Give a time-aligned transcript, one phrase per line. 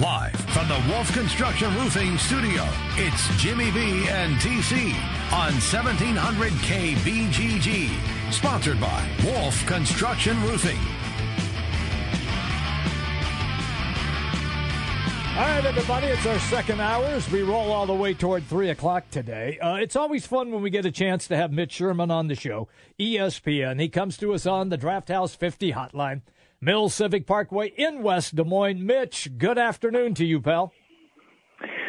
[0.00, 4.94] Live from the Wolf Construction Roofing Studio, it's Jimmy B and TC
[5.32, 8.32] on 1700 KBGG.
[8.32, 10.78] Sponsored by Wolf Construction Roofing.
[15.36, 18.70] All right, everybody, it's our second hour as we roll all the way toward 3
[18.70, 19.58] o'clock today.
[19.58, 22.36] Uh, it's always fun when we get a chance to have Mitch Sherman on the
[22.36, 22.68] show,
[23.00, 23.80] ESPN.
[23.80, 26.20] He comes to us on the Draft House 50 hotline.
[26.60, 28.84] Mill Civic Parkway in West Des Moines.
[28.84, 30.72] Mitch, good afternoon to you, pal.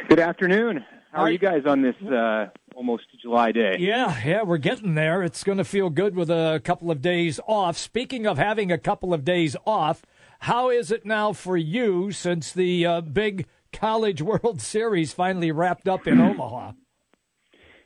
[0.08, 0.86] Good afternoon.
[1.12, 3.78] How are you guys on this uh, almost July day?
[3.80, 5.24] Yeah, yeah, we're getting there.
[5.24, 7.78] It's going to feel good with a couple of days off.
[7.78, 10.04] Speaking of having a couple of days off,
[10.42, 15.88] how is it now for you since the uh, big College World Series finally wrapped
[15.88, 16.74] up in Omaha?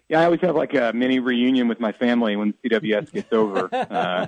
[0.09, 3.70] Yeah, I always have like a mini reunion with my family when CWS gets over.
[3.93, 4.27] Uh,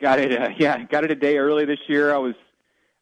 [0.00, 0.40] Got it.
[0.40, 2.14] Uh, yeah, got it a day early this year.
[2.14, 2.34] I was,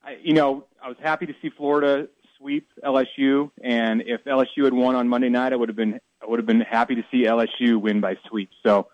[0.05, 2.09] I, you know, I was happy to see Florida
[2.39, 6.27] sweep LSU, and if LSU had won on Monday night, I would have been, I
[6.27, 8.51] would have been happy to see LSU win by sweep.
[8.65, 8.89] So,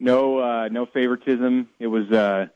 [0.00, 1.68] no, uh, no favoritism.
[1.78, 2.46] It was uh,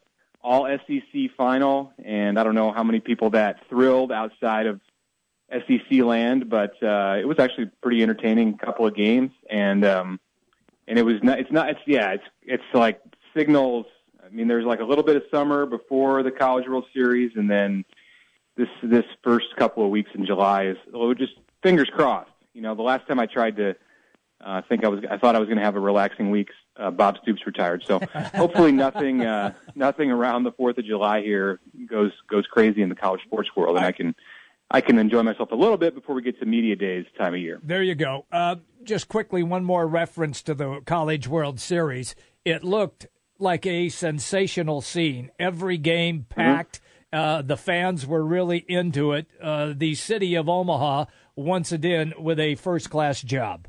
[0.43, 4.81] all SEC final, and I don't know how many people that thrilled outside of
[5.51, 10.21] SEC land, but uh, it was actually pretty entertaining couple of games, and um,
[10.89, 11.39] and it was not.
[11.39, 11.71] It's not.
[11.71, 12.13] It's yeah.
[12.13, 13.01] It's it's like
[13.37, 13.87] signals
[14.33, 17.51] I mean, there's like a little bit of summer before the College World Series, and
[17.51, 17.85] then
[18.57, 22.31] this this first couple of weeks in July is well, just fingers crossed.
[22.55, 23.77] You know, the last time I tried to
[24.43, 26.49] uh, think I was, I thought I was going to have a relaxing week.
[26.77, 28.01] Uh, Bob Stoops retired, so
[28.35, 32.95] hopefully nothing uh, nothing around the Fourth of July here goes goes crazy in the
[32.95, 34.15] college sports world, and I can
[34.71, 37.41] I can enjoy myself a little bit before we get to media days time of
[37.41, 37.61] year.
[37.63, 38.25] There you go.
[38.33, 42.15] Uh, just quickly, one more reference to the College World Series.
[42.47, 43.07] It looked
[43.43, 45.31] like a sensational scene.
[45.39, 46.41] Every game mm-hmm.
[46.41, 46.81] packed.
[46.81, 46.89] Mm-hmm.
[47.13, 49.27] Uh, the fans were really into it.
[49.43, 51.05] Uh, the city of Omaha,
[51.37, 53.69] once again, with a first class job.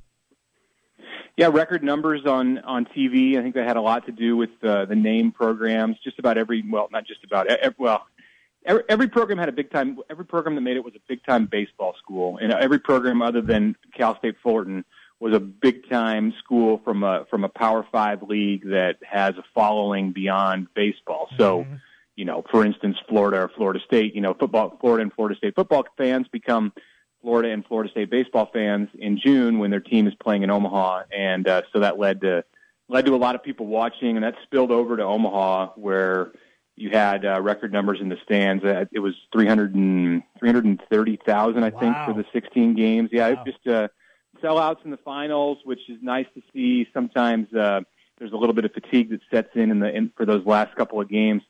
[1.36, 3.38] Yeah, record numbers on on TV.
[3.38, 5.98] I think that had a lot to do with uh, the name programs.
[6.04, 8.06] Just about every, well, not just about, every, well,
[8.66, 9.98] every, every program had a big time.
[10.10, 13.42] Every program that made it was a big time baseball school, and every program other
[13.42, 14.86] than Cal State Fullerton
[15.24, 19.44] was a big time school from a from a Power Five league that has a
[19.56, 21.30] following beyond baseball.
[21.38, 21.76] So, mm-hmm.
[22.18, 25.56] you know, for instance, Florida or Florida State, you know, football, Florida and Florida State
[25.56, 26.74] football fans become
[27.22, 31.04] Florida and Florida State baseball fans in June when their team is playing in Omaha,
[31.18, 32.44] and uh, so that led to
[32.90, 36.34] led to a lot of people watching, and that spilled over to Omaha where
[36.76, 38.62] you had uh, record numbers in the stands.
[38.66, 41.80] Uh, it was 300 and, 330,000, I wow.
[41.80, 43.10] think, for the 16 games.
[43.14, 43.44] Yeah, wow.
[43.46, 43.88] it just uh,
[44.44, 46.88] sellouts in the finals, which is nice to see.
[46.94, 47.82] Sometimes uh,
[48.20, 50.76] there's a little bit of fatigue that sets in, in the in, for those last
[50.76, 51.42] couple of games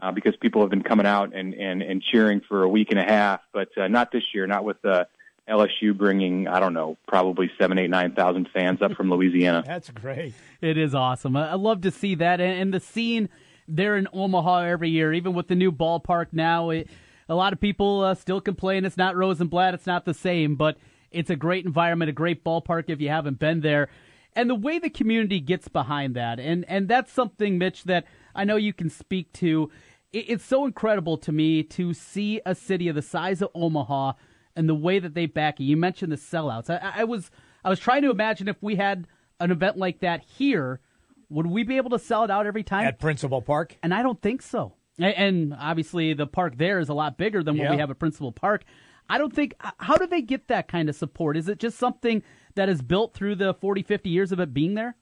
[0.00, 2.98] uh, because people have been coming out and, and, and cheering for a week and
[2.98, 4.46] a half, but uh, not this year.
[4.46, 5.04] Not with uh,
[5.48, 9.62] LSU bringing I don't know probably seven, eight, nine thousand fans up from Louisiana.
[9.66, 10.34] That's great.
[10.60, 11.36] It is awesome.
[11.36, 13.28] I love to see that, and, and the scene
[13.66, 16.70] there in Omaha every year, even with the new ballpark now.
[16.70, 16.88] It,
[17.26, 20.76] a lot of people uh, still complain it's not Rosenblatt, it's not the same, but
[21.14, 23.88] it's a great environment, a great ballpark if you haven't been there.
[24.36, 28.04] And the way the community gets behind that, and, and that's something, Mitch, that
[28.34, 29.70] I know you can speak to.
[30.12, 34.14] it's so incredible to me to see a city of the size of Omaha
[34.56, 35.64] and the way that they back it.
[35.64, 36.70] You mentioned the sellouts.
[36.70, 37.30] I, I was
[37.64, 39.06] I was trying to imagine if we had
[39.40, 40.80] an event like that here,
[41.28, 43.76] would we be able to sell it out every time at Principal Park?
[43.82, 44.74] And I don't think so.
[44.98, 47.70] And obviously, the park there is a lot bigger than what yeah.
[47.72, 48.64] we have at Principal Park.
[49.08, 49.54] I don't think.
[49.78, 51.36] How do they get that kind of support?
[51.36, 52.22] Is it just something
[52.54, 54.96] that is built through the 40, 50 years of it being there?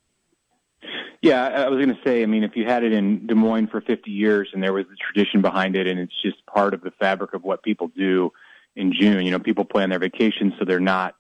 [1.20, 3.68] Yeah, I was going to say, I mean, if you had it in Des Moines
[3.68, 6.80] for 50 years and there was a tradition behind it and it's just part of
[6.80, 8.32] the fabric of what people do
[8.74, 11.14] in June, you know, people plan their vacations so they're not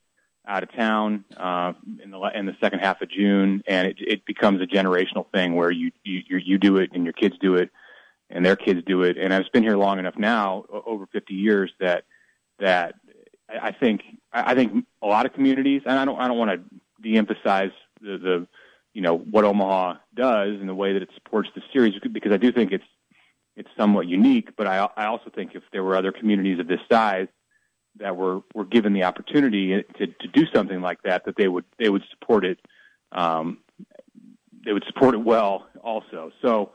[0.46, 1.72] out of town uh,
[2.02, 5.54] in the in the second half of June, and it, it becomes a generational thing
[5.54, 7.70] where you, you you do it and your kids do it,
[8.28, 9.16] and their kids do it.
[9.16, 12.04] And I've been here long enough now, over 50 years, that
[12.62, 12.94] that
[13.48, 14.02] I think
[14.32, 16.60] I think a lot of communities, and I don't I don't want to
[17.02, 18.46] de-emphasize the, the
[18.94, 22.38] you know what Omaha does and the way that it supports the series because I
[22.38, 22.84] do think it's
[23.56, 24.56] it's somewhat unique.
[24.56, 27.28] But I I also think if there were other communities of this size
[27.96, 31.64] that were were given the opportunity to to do something like that, that they would
[31.78, 32.58] they would support it.
[33.12, 33.58] Um,
[34.64, 36.30] they would support it well also.
[36.40, 36.72] So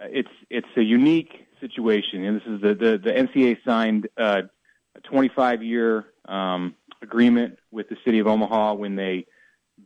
[0.00, 4.42] uh, it's it's a unique situation, and this is the the, the NCAA signed uh,
[4.96, 9.26] a 25 year um, agreement with the city of Omaha when they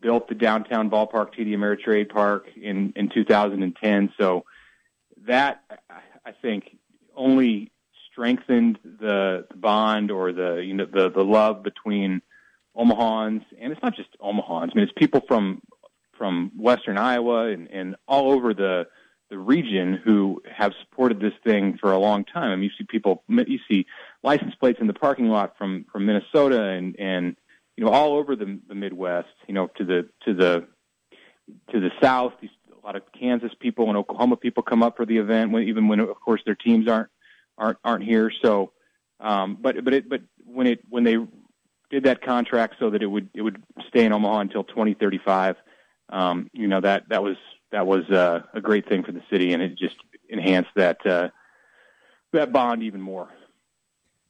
[0.00, 4.12] built the downtown ballpark, TD Ameritrade Park, in in 2010.
[4.18, 4.44] So
[5.26, 5.62] that
[6.24, 6.76] I think
[7.16, 7.72] only
[8.10, 12.22] strengthened the, the bond or the you know the the love between
[12.76, 14.70] Omahans, and it's not just Omahans.
[14.72, 15.60] I mean, it's people from
[16.16, 18.86] from Western Iowa and, and all over the
[19.30, 22.50] the region who have supported this thing for a long time.
[22.50, 23.86] I mean, you see people, you see
[24.22, 27.36] license plates in the parking lot from from Minnesota and and
[27.76, 29.28] you know all over the the Midwest.
[29.46, 30.66] You know, to the to the
[31.70, 32.32] to the south.
[32.42, 35.86] A lot of Kansas people and Oklahoma people come up for the event, when, even
[35.86, 37.08] when of course their teams aren't
[37.58, 38.32] aren't aren't here.
[38.42, 38.72] So,
[39.20, 41.18] um, but but it but when it when they
[41.90, 45.56] did that contract so that it would it would stay in Omaha until 2035,
[46.08, 47.36] um, you know that that was
[47.72, 49.96] that was uh, a great thing for the city, and it just
[50.28, 51.28] enhanced that uh,
[52.32, 53.28] that bond even more.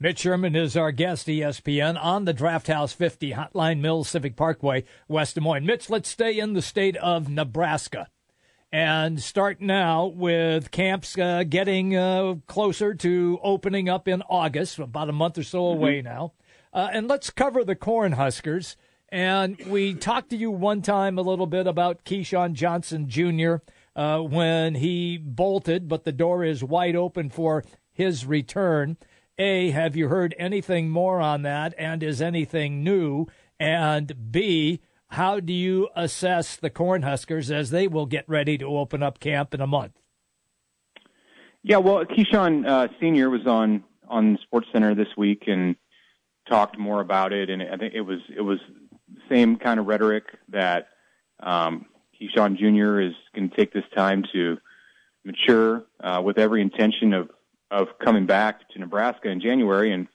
[0.03, 4.85] Mitch Sherman is our guest, ESPN, on the Draft House 50 Hotline Mills Civic Parkway,
[5.09, 5.67] West Des Moines.
[5.67, 8.09] Mitch, let's stay in the state of Nebraska
[8.73, 15.11] and start now with camps uh, getting uh, closer to opening up in August, about
[15.11, 16.09] a month or so away mm-hmm.
[16.09, 16.33] now.
[16.73, 18.77] Uh, and let's cover the Cornhuskers.
[19.11, 23.57] And we talked to you one time a little bit about Keyshawn Johnson Jr.
[23.95, 28.97] Uh, when he bolted, but the door is wide open for his return.
[29.41, 31.75] A, have you heard anything more on that?
[31.79, 33.27] And is anything new?
[33.59, 39.03] And B, how do you assess the Cornhuskers as they will get ready to open
[39.03, 39.95] up camp in a month?
[41.63, 45.75] Yeah, well, Keyshawn uh, Senior was on on Sports Center this week and
[46.47, 48.59] talked more about it, and I think it was it was
[49.09, 50.89] the same kind of rhetoric that
[51.43, 51.87] um,
[52.21, 53.01] Keyshawn Jr.
[53.01, 54.59] is going to take this time to
[55.25, 57.31] mature uh, with every intention of
[57.71, 60.09] of coming back to Nebraska in January, and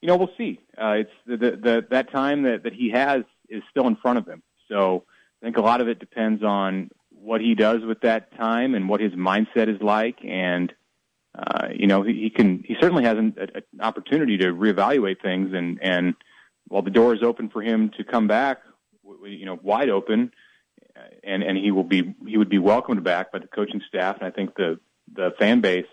[0.00, 0.60] you know we'll see.
[0.80, 4.18] Uh, it's the, the, the that time that that he has is still in front
[4.18, 4.42] of him.
[4.68, 5.04] So
[5.42, 8.88] I think a lot of it depends on what he does with that time and
[8.88, 10.72] what his mindset is like, and
[11.34, 15.20] uh, you know he, he can he certainly has an, a, an opportunity to reevaluate
[15.20, 16.14] things, and and
[16.68, 18.58] while the door is open for him to come back,
[19.24, 20.32] you know wide open,
[21.22, 24.26] and and he will be he would be welcomed back by the coaching staff, and
[24.26, 24.80] I think the
[25.12, 25.86] the fan base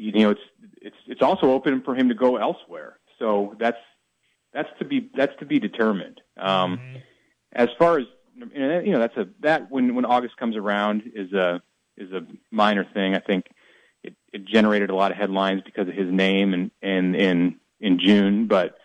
[0.00, 0.40] you know, it's
[0.80, 2.98] it's it's also open for him to go elsewhere.
[3.18, 3.76] So that's
[4.54, 6.20] that's to be that's to be determined.
[6.38, 6.96] Um, mm-hmm.
[7.52, 11.60] As far as you know, that's a that when when August comes around is a
[11.98, 13.14] is a minor thing.
[13.14, 13.48] I think
[14.02, 18.00] it, it generated a lot of headlines because of his name and and in in
[18.00, 18.78] June, but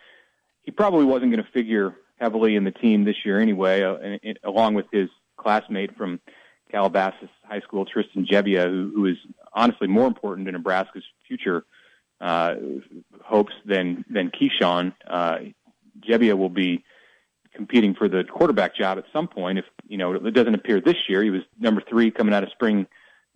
[0.64, 4.20] he probably wasn't going to figure heavily in the team this year anyway, uh, and,
[4.22, 5.08] and, along with his
[5.38, 6.20] classmate from
[6.70, 9.16] Calabasas High School, Tristan Gebbia, who, who is
[9.56, 11.64] honestly more important to Nebraska's future
[12.20, 12.54] uh,
[13.24, 14.92] hopes than than Keyshawn.
[15.06, 15.38] Uh,
[16.06, 16.84] Gebbia will be
[17.54, 19.58] competing for the quarterback job at some point.
[19.58, 22.50] If you know it doesn't appear this year, he was number three coming out of
[22.50, 22.86] spring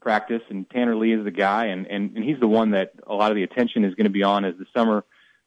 [0.00, 3.14] practice, and Tanner Lee is the guy, and and, and he's the one that a
[3.14, 5.04] lot of the attention is going to be on as the summer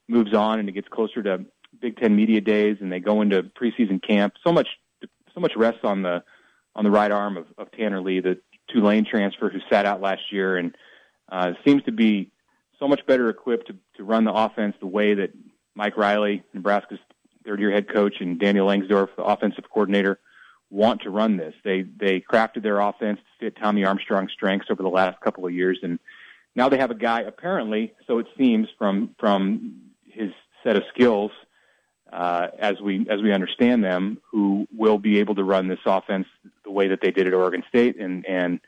[0.09, 1.45] moves on and it gets closer to
[1.79, 4.33] Big Ten media days, and they go into preseason camp.
[4.43, 4.67] So much
[5.33, 6.23] so much rests on the
[6.75, 8.39] on the right arm of, of Tanner Lee, the
[8.73, 10.75] Tulane transfer who sat out last year and
[11.31, 12.31] uh, seems to be
[12.79, 15.31] so much better equipped to, to run the offense the way that
[15.75, 16.99] Mike Riley, Nebraska's
[17.45, 20.19] third-year head coach, and Daniel Langsdorf, the offensive coordinator,
[20.69, 21.53] want to run this.
[21.63, 25.53] They they crafted their offense to fit Tommy Armstrong's strengths over the last couple of
[25.53, 25.99] years, and
[26.55, 30.31] now they have a guy apparently, so it seems from from his
[30.63, 31.31] set of skills
[32.13, 36.27] uh, as we as we understand them, who will be able to run this offense
[36.63, 38.59] the way that they did at Oregon State, and and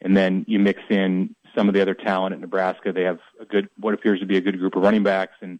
[0.00, 2.92] and then you mix in some of the other talent at Nebraska.
[2.92, 5.58] They have a good, what appears to be a good group of running backs, and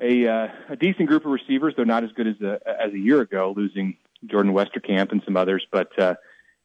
[0.00, 2.98] a uh, a decent group of receivers, though not as good as a, as a
[2.98, 5.66] year ago, losing Jordan Westerkamp and some others.
[5.70, 6.14] But uh,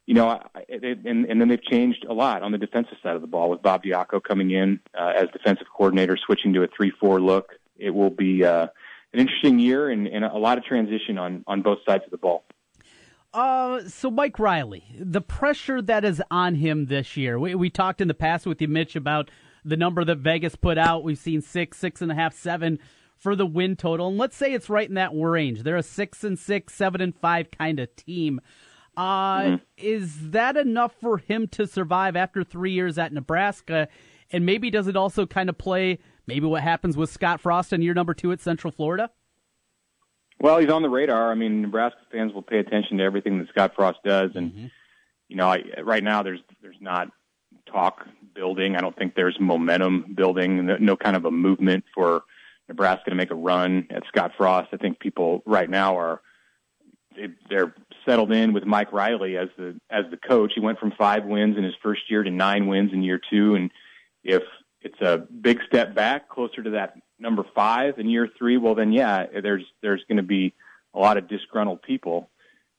[0.06, 3.22] you know, it, and and then they've changed a lot on the defensive side of
[3.22, 7.20] the ball with Bob Diaco coming in uh, as defensive coordinator, switching to a three-four
[7.20, 7.56] look.
[7.78, 8.68] It will be uh,
[9.14, 12.18] an interesting year and, and a lot of transition on, on both sides of the
[12.18, 12.44] ball.
[13.34, 17.38] Uh, so Mike Riley, the pressure that is on him this year.
[17.38, 19.30] We we talked in the past with you, Mitch, about
[19.64, 21.04] the number that Vegas put out.
[21.04, 22.80] We've seen six, six and a half, seven
[23.18, 25.62] for the win total, and let's say it's right in that range.
[25.62, 28.42] They're a six and six, seven and five kind of team.
[28.98, 29.56] Uh, mm-hmm.
[29.78, 33.88] is that enough for him to survive after three years at Nebraska?
[34.32, 36.00] And maybe does it also kind of play
[36.30, 39.10] maybe what happens with Scott Frost in year number two at Central Florida?
[40.40, 41.32] Well, he's on the radar.
[41.32, 44.66] I mean, Nebraska fans will pay attention to everything that Scott Frost does, and mm-hmm.
[45.28, 47.10] you know, I, right now there's there's not
[47.70, 48.76] talk building.
[48.76, 50.66] I don't think there's momentum building.
[50.80, 52.22] No kind of a movement for
[52.70, 54.70] Nebraska to make a run at Scott Frost.
[54.72, 56.22] I think people right now are
[57.50, 57.74] they're
[58.06, 60.54] settled in with Mike Riley as the as the coach.
[60.56, 63.56] He went from five wins in his first year to nine wins in year two,
[63.56, 63.72] and
[64.24, 64.44] if
[64.82, 68.92] it's a big step back, closer to that number five in year three, well then
[68.92, 70.54] yeah, there's there's going to be
[70.94, 72.30] a lot of disgruntled people.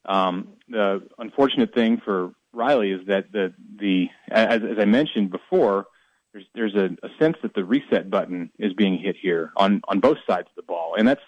[0.07, 5.87] Um, the unfortunate thing for Riley is that the the as, as I mentioned before,
[6.33, 10.01] there's there's a, a sense that the reset button is being hit here on on
[10.01, 11.23] both sides of the ball, and that's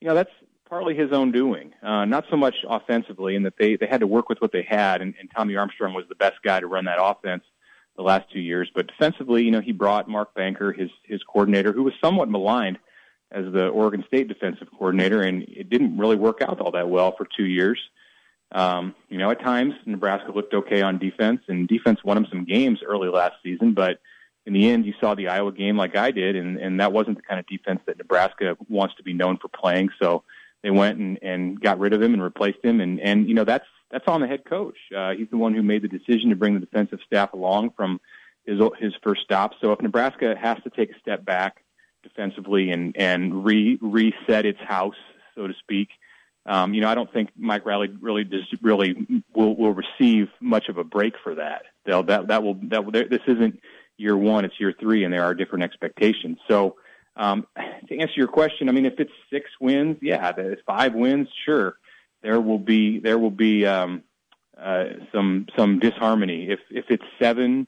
[0.00, 0.32] you know that's
[0.68, 4.06] partly his own doing, uh, not so much offensively, in that they they had to
[4.06, 6.86] work with what they had, and, and Tommy Armstrong was the best guy to run
[6.86, 7.44] that offense
[7.98, 8.70] the last two years.
[8.74, 12.78] But defensively, you know, he brought Mark Banker, his his coordinator, who was somewhat maligned
[13.30, 17.14] as the Oregon State defensive coordinator, and it didn't really work out all that well
[17.14, 17.78] for two years.
[18.52, 22.46] Um, you know, at times Nebraska looked okay on defense, and defense won them some
[22.46, 23.74] games early last season.
[23.74, 24.00] But
[24.46, 27.16] in the end, you saw the Iowa game like I did, and, and that wasn't
[27.16, 29.90] the kind of defense that Nebraska wants to be known for playing.
[30.00, 30.22] So
[30.62, 33.44] they went and, and got rid of him and replaced him, and and you know
[33.44, 34.76] that's that's on the head coach.
[34.96, 38.00] Uh, he's the one who made the decision to bring the defensive staff along from
[38.44, 39.52] his his first stop.
[39.60, 41.64] So if Nebraska has to take a step back
[42.02, 44.96] defensively and and re reset its house,
[45.34, 45.88] so to speak,
[46.46, 50.68] um, you know, I don't think Mike Riley really just really will will receive much
[50.68, 51.62] of a break for that.
[51.84, 53.60] They'll that that will that will, this isn't
[53.96, 56.38] year one; it's year three, and there are different expectations.
[56.48, 56.76] So.
[57.16, 57.48] Um,
[57.88, 61.74] to answer your question, I mean, if it's six wins, yeah, it's five wins, sure,
[62.22, 64.02] there will be there will be um,
[64.56, 66.50] uh, some some disharmony.
[66.50, 67.66] If if it's seven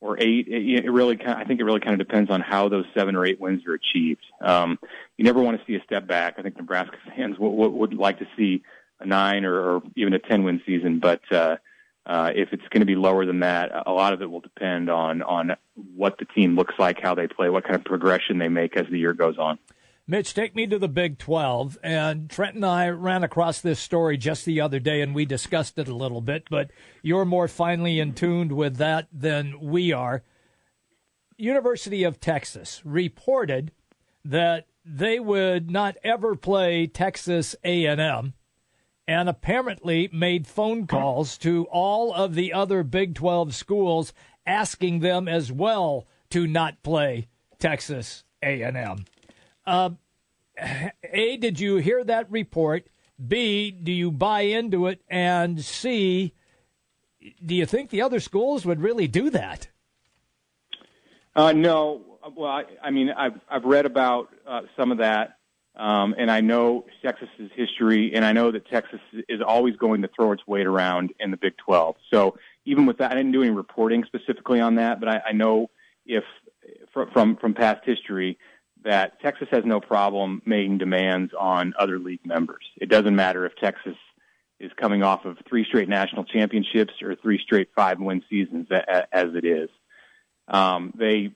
[0.00, 0.48] or eight.
[0.48, 2.84] It, it really, kind of, I think it really kind of depends on how those
[2.94, 4.24] seven or eight wins are achieved.
[4.40, 4.78] Um,
[5.16, 6.34] you never want to see a step back.
[6.38, 8.62] I think Nebraska fans would, would, would like to see
[9.00, 11.56] a nine or, or even a ten win season, but uh,
[12.06, 14.88] uh, if it's going to be lower than that, a lot of it will depend
[14.88, 15.56] on on
[15.94, 18.86] what the team looks like, how they play, what kind of progression they make as
[18.90, 19.58] the year goes on.
[20.08, 21.78] Mitch, take me to the Big 12.
[21.82, 25.78] And Trent and I ran across this story just the other day and we discussed
[25.78, 26.70] it a little bit, but
[27.02, 30.22] you're more finely in tuned with that than we are.
[31.36, 33.72] University of Texas reported
[34.24, 38.34] that they would not ever play Texas A&M
[39.08, 44.12] and apparently made phone calls to all of the other Big 12 schools
[44.46, 47.26] asking them as well to not play
[47.58, 49.04] Texas A&M.
[49.66, 49.90] Uh,
[50.58, 52.86] a, did you hear that report?
[53.24, 55.00] B, do you buy into it?
[55.08, 56.34] And C,
[57.44, 59.68] do you think the other schools would really do that?
[61.34, 62.02] Uh, no.
[62.34, 65.38] Well, I, I mean, I've I've read about uh, some of that,
[65.76, 70.08] um, and I know Texas's history, and I know that Texas is always going to
[70.08, 71.94] throw its weight around in the Big 12.
[72.12, 75.32] So even with that, I didn't do any reporting specifically on that, but I, I
[75.32, 75.70] know
[76.04, 76.24] if
[77.12, 78.38] from from past history
[78.86, 82.64] that Texas has no problem making demands on other league members.
[82.80, 83.96] It doesn't matter if Texas
[84.60, 89.34] is coming off of three straight national championships or three straight five win seasons as
[89.34, 89.68] it is.
[90.48, 91.32] Um, they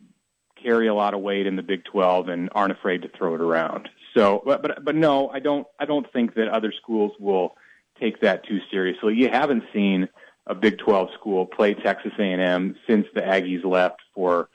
[0.62, 3.40] carry a lot of weight in the Big 12 and aren't afraid to throw it
[3.40, 3.88] around.
[4.16, 7.56] So, but, but, but no, I don't, I don't think that other schools will
[7.98, 9.14] take that too seriously.
[9.14, 10.08] You haven't seen
[10.46, 14.48] a Big 12 school play Texas A&M since the Aggies left for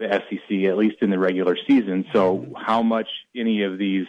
[0.00, 2.06] the SEC, at least in the regular season.
[2.12, 4.06] So how much any of these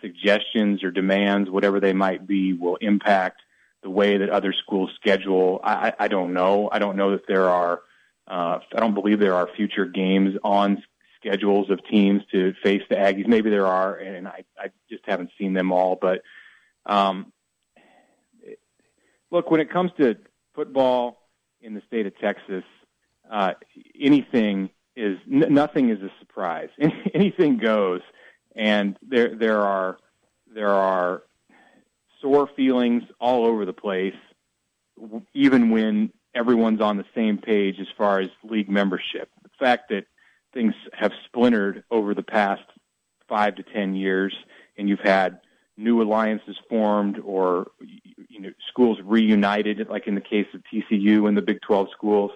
[0.00, 3.42] suggestions or demands, whatever they might be, will impact
[3.82, 6.70] the way that other schools schedule, I, I don't know.
[6.72, 7.82] I don't know that there are,
[8.28, 10.82] uh, I don't believe there are future games on
[11.16, 13.26] schedules of teams to face the Aggies.
[13.26, 15.98] Maybe there are, and I, I just haven't seen them all.
[16.00, 16.22] But
[16.86, 17.32] um,
[19.30, 20.16] look, when it comes to
[20.54, 21.18] football
[21.60, 22.64] in the state of Texas,
[23.30, 23.54] uh,
[23.98, 26.68] anything is n- nothing is a surprise.
[27.14, 28.00] Anything goes,
[28.54, 29.98] and there there are
[30.52, 31.22] there are
[32.20, 34.14] sore feelings all over the place,
[35.34, 39.28] even when everyone's on the same page as far as league membership.
[39.42, 40.06] The fact that
[40.52, 42.62] things have splintered over the past
[43.28, 44.34] five to ten years,
[44.76, 45.40] and you've had
[45.76, 47.68] new alliances formed or
[48.28, 52.30] you know schools reunited, like in the case of TCU and the Big 12 schools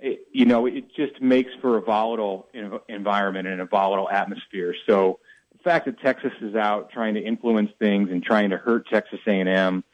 [0.00, 2.48] it, you know, it just makes for a volatile
[2.88, 4.74] environment and a volatile atmosphere.
[4.86, 5.20] So
[5.52, 9.20] the fact that Texas is out trying to influence things and trying to hurt Texas
[9.26, 9.84] A&M,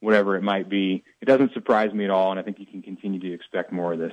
[0.00, 2.82] whatever it might be, it doesn't surprise me at all, and I think you can
[2.82, 4.12] continue to expect more of this.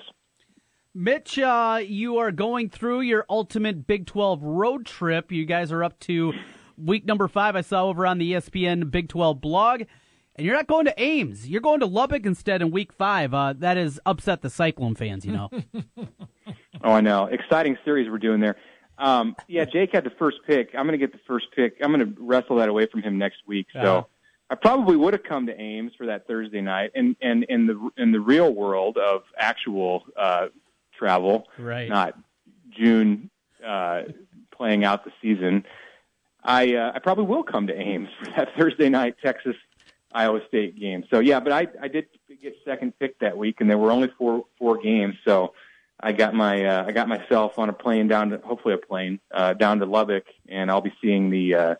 [0.95, 5.31] Mitch, uh, you are going through your ultimate Big 12 road trip.
[5.31, 6.33] You guys are up to
[6.77, 7.55] week number five.
[7.55, 9.83] I saw over on the ESPN Big 12 blog.
[10.35, 11.47] And you're not going to Ames.
[11.47, 13.33] You're going to Lubbock instead in week five.
[13.33, 15.49] Uh, that has upset the Cyclone fans, you know.
[16.83, 17.25] oh, I know.
[17.25, 18.55] Exciting series we're doing there.
[18.97, 20.69] Um, yeah, Jake had the first pick.
[20.73, 21.77] I'm going to get the first pick.
[21.81, 23.67] I'm going to wrestle that away from him next week.
[23.73, 24.03] So uh-huh.
[24.49, 26.91] I probably would have come to Ames for that Thursday night.
[26.95, 30.47] And and in the in the real world of actual uh,
[30.97, 31.89] travel, right.
[31.89, 32.17] not
[32.69, 33.29] June
[33.65, 34.03] uh,
[34.55, 35.65] playing out the season,
[36.43, 39.55] I uh, I probably will come to Ames for that Thursday night Texas
[40.13, 41.03] Iowa State game.
[41.11, 42.07] So yeah, but I I did
[42.41, 45.53] get second pick that week, and there were only four four games, so
[45.99, 49.19] I got my uh, I got myself on a plane down to hopefully a plane
[49.31, 51.75] uh, down to Lubbock, and I'll be seeing the uh,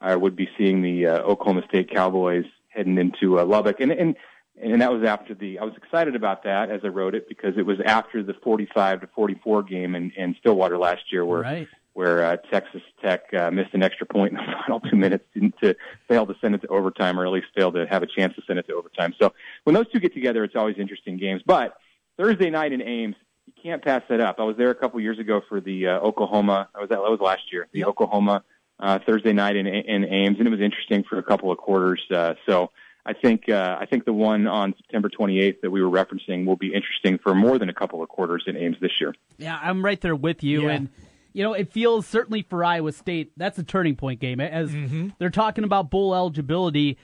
[0.00, 4.16] I would be seeing the uh, Oklahoma State Cowboys heading into uh, Lubbock, and and
[4.60, 7.56] and that was after the I was excited about that as I wrote it because
[7.56, 11.68] it was after the 45 to 44 game in, in Stillwater last year where right.
[11.94, 15.24] Where uh, Texas Tech uh, missed an extra point in the final two minutes
[15.62, 15.74] to
[16.08, 18.42] fail to send it to overtime, or at least fail to have a chance to
[18.46, 19.14] send it to overtime.
[19.20, 19.32] So
[19.64, 21.42] when those two get together, it's always interesting games.
[21.44, 21.74] But
[22.16, 24.36] Thursday night in Ames, you can't pass that up.
[24.38, 26.68] I was there a couple years ago for the uh, Oklahoma.
[26.74, 27.68] I was that, that was last year.
[27.72, 27.88] The Yep.
[27.88, 28.44] Oklahoma
[28.78, 32.02] uh, Thursday night in in Ames, and it was interesting for a couple of quarters.
[32.10, 32.70] Uh, so.
[33.04, 36.54] I think uh, I think the one on September 28th that we were referencing will
[36.54, 39.12] be interesting for more than a couple of quarters in Ames this year.
[39.38, 40.68] Yeah, I'm right there with you.
[40.68, 40.74] Yeah.
[40.74, 40.88] And,
[41.32, 44.40] you know, it feels certainly for Iowa State, that's a turning point game.
[44.40, 44.72] As
[45.18, 46.98] they're talking about bowl eligibility,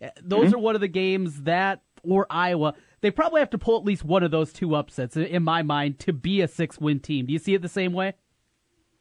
[0.00, 3.78] eh, those are one of the games that, or Iowa, they probably have to pull
[3.78, 7.00] at least one of those two upsets, in my mind, to be a six win
[7.00, 7.26] team.
[7.26, 8.14] Do you see it the same way?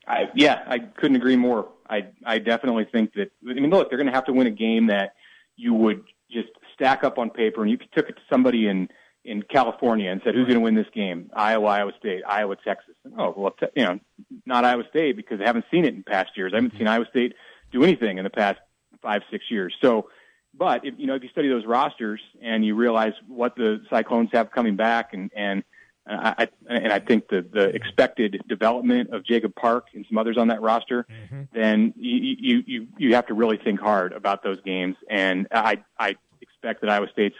[0.08, 1.70] I, yeah, I couldn't agree more.
[1.90, 3.32] I I definitely think that.
[3.50, 5.13] I mean, look, they're going to have to win a game that
[5.56, 8.90] you would just stack up on paper, and you took it to somebody in
[9.25, 11.30] in California and said, "Who's going to win this game?
[11.34, 14.00] Iowa, Iowa State, Iowa, Texas." Oh, well, te- you know,
[14.46, 16.53] not Iowa State because I haven't seen it in past years.
[16.53, 17.34] I haven't seen Iowa State
[17.72, 18.60] do anything in the past
[19.01, 19.74] five, six years.
[19.82, 20.10] So,
[20.53, 24.30] but if, you know, if you study those rosters and you realize what the Cyclones
[24.34, 25.63] have coming back, and and
[26.06, 30.38] I, I and I think the the expected development of Jacob Park and some others
[30.38, 31.44] on that roster, mm-hmm.
[31.53, 34.96] then you you you you have to really think hard about those games.
[35.10, 37.38] And I I expect that Iowa State's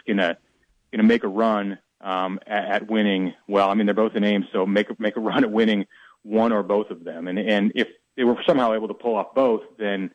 [0.94, 3.34] gonna gonna make a run um, at, at winning.
[3.48, 5.86] Well, I mean they're both in Ames, so make make a run at winning
[6.22, 7.28] one or both of them.
[7.28, 10.10] And and if they were somehow able to pull off both, then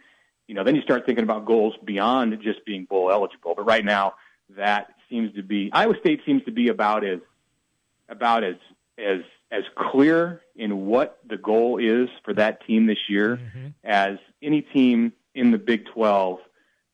[0.47, 3.53] you know then you start thinking about goals beyond just being bowl eligible.
[3.55, 4.13] But right now,
[4.55, 7.19] that seems to be Iowa State seems to be about as
[8.07, 8.55] about as
[8.97, 9.19] as
[9.51, 13.39] as clear in what the goal is for that team this year
[13.83, 16.39] as any team in the Big 12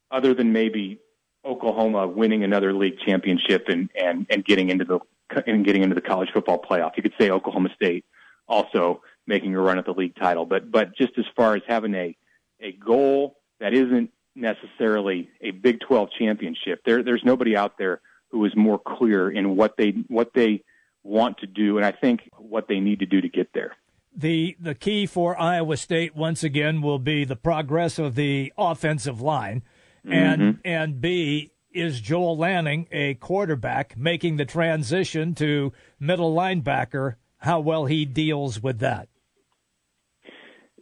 [0.09, 0.99] other than maybe
[1.45, 4.99] Oklahoma winning another league championship and and and getting into the
[5.47, 6.91] and getting into the college football playoff.
[6.97, 8.05] You could say Oklahoma State
[8.47, 11.93] also making a run at the league title, but but just as far as having
[11.93, 12.15] a
[12.59, 18.43] a goal that isn't necessarily a Big 12 championship, there there's nobody out there who
[18.45, 20.63] is more clear in what they what they
[21.03, 23.75] want to do and I think what they need to do to get there.
[24.15, 29.21] The the key for Iowa State once again will be the progress of the offensive
[29.21, 29.63] line,
[30.09, 37.15] and and B is Joel Lanning a quarterback making the transition to middle linebacker?
[37.39, 39.09] How well he deals with that.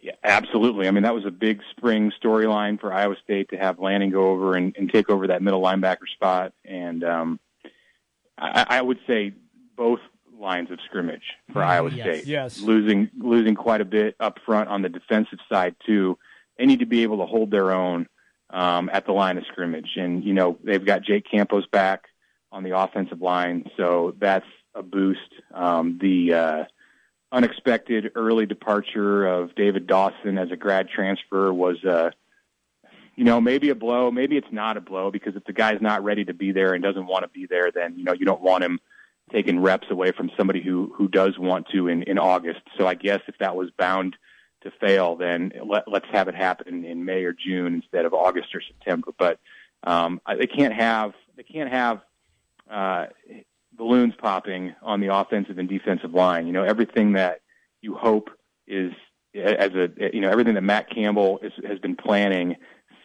[0.01, 0.87] Yeah, absolutely.
[0.87, 4.29] I mean, that was a big spring storyline for Iowa State to have Lanning go
[4.31, 6.53] over and, and take over that middle linebacker spot.
[6.65, 7.39] And um,
[8.37, 9.33] I, I would say
[9.75, 9.99] both
[10.37, 12.05] lines of scrimmage for Iowa yes.
[12.05, 12.27] State.
[12.27, 12.59] Yes.
[12.59, 16.17] losing losing quite a bit up front on the defensive side too.
[16.57, 18.07] They need to be able to hold their own
[18.53, 19.97] um, at the line of scrimmage.
[19.97, 22.05] And you know they've got Jake Campos back
[22.51, 25.19] on the offensive line, so that's a boost.
[25.53, 26.63] Um, the uh,
[27.31, 32.11] unexpected early departure of David Dawson as a grad transfer was, uh,
[33.15, 34.11] you know, maybe a blow.
[34.11, 36.83] Maybe it's not a blow because if the guy's not ready to be there and
[36.83, 38.79] doesn't want to be there, then you know you don't want him
[39.31, 42.61] taking reps away from somebody who who does want to in in August.
[42.77, 44.15] So I guess if that was bound
[44.63, 48.55] to fail, then let, let's have it happen in May or June instead of August
[48.55, 49.11] or September.
[49.17, 49.39] But
[49.83, 52.01] um, they can't have they can't have
[52.69, 53.07] uh,
[53.73, 56.47] balloons popping on the offensive and defensive line.
[56.47, 57.41] You know, everything that
[57.81, 58.29] you hope
[58.67, 58.93] is
[59.35, 62.55] as a you know everything that Matt Campbell is, has been planning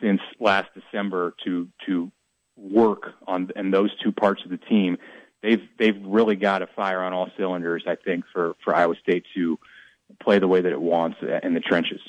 [0.01, 2.11] since last December to to
[2.57, 4.99] work on and those two parts of the team.
[5.43, 7.85] They've they've really got to fire on all cylinders.
[7.87, 9.59] I think for for Iowa State to
[10.23, 12.01] play the way that it wants in the trenches.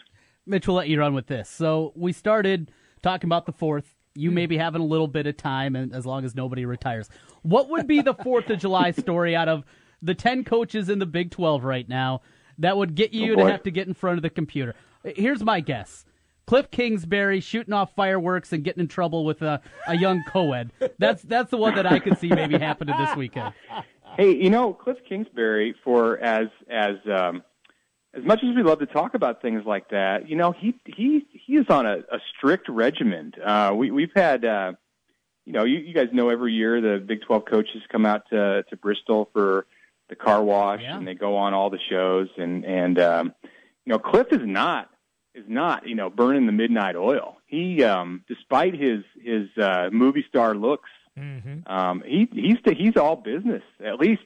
[0.46, 1.50] Mitch, we'll let you run with this.
[1.50, 3.96] So we started talking about the fourth.
[4.16, 7.10] You may be having a little bit of time, and as long as nobody retires,
[7.44, 9.64] what would be the Fourth of July story out of
[10.02, 12.22] the ten coaches in the Big Twelve right now
[12.58, 14.74] that would get you Oh, to have to get in front of the computer?
[15.06, 16.06] Here's my guess:
[16.48, 20.72] Cliff Kingsbury shooting off fireworks and getting in trouble with a, a young co-ed.
[20.98, 23.54] That's that's the one that I could see maybe happening this weekend.
[24.18, 27.44] Hey, you know, Cliff Kingsbury, for as as um,
[28.14, 31.26] as much as we love to talk about things like that, you know, he he
[31.32, 33.34] he is on a, a strict regimen.
[33.44, 34.74] Uh, we we've had, uh,
[35.46, 38.64] you know, you, you guys know every year the Big Twelve coaches come out to
[38.70, 39.66] to Bristol for
[40.10, 40.98] the car wash, Yeah.
[40.98, 43.34] and they go on all the shows, and and um,
[43.86, 44.90] you know, Cliff is not
[45.36, 47.38] is not you know burning the midnight oil.
[47.46, 51.70] He, um, despite his his uh, movie star looks, Mm-hmm.
[51.72, 54.22] um, he he's he's all business at least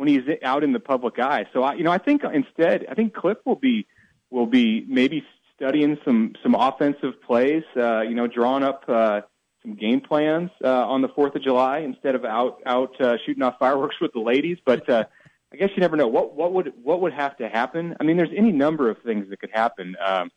[0.00, 1.44] when he's out in the public eye.
[1.52, 3.86] So I, you know, I think instead, I think Cliff will be
[4.30, 5.22] will be maybe
[5.54, 7.64] studying some some offensive plays.
[7.76, 9.20] Uh, you know, drawing up uh,
[9.60, 13.42] some game plans uh, on the Fourth of July instead of out out uh, shooting
[13.42, 14.56] off fireworks with the ladies.
[14.64, 15.04] But uh,
[15.52, 17.94] I guess you never know what what would what would have to happen.
[18.00, 19.96] I mean, there's any number of things that could happen.
[20.02, 20.30] Um,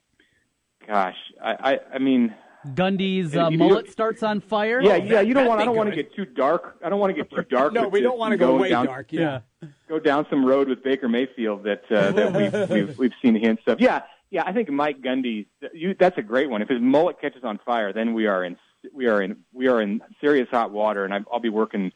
[0.86, 2.36] gosh, I I, I mean.
[2.67, 4.82] Gundy's Uh, mullet starts on fire.
[4.82, 5.21] Yeah, yeah.
[5.21, 5.62] You don't want.
[5.62, 6.78] I don't want to get too dark.
[6.84, 7.73] I don't want to get too dark.
[7.73, 9.12] No, we don't want to and go way down, dark.
[9.12, 9.41] Yeah.
[9.88, 13.63] Go down some road with Baker Mayfield that uh, that we've, we've we've seen hints
[13.67, 13.80] of.
[13.80, 14.43] Yeah, yeah.
[14.45, 15.47] I think Mike Gundy.
[15.73, 16.62] You, that's a great one.
[16.62, 18.58] If his mullet catches on fire, then we are in
[18.93, 21.91] we are in we are in serious hot water, and I, I'll be working.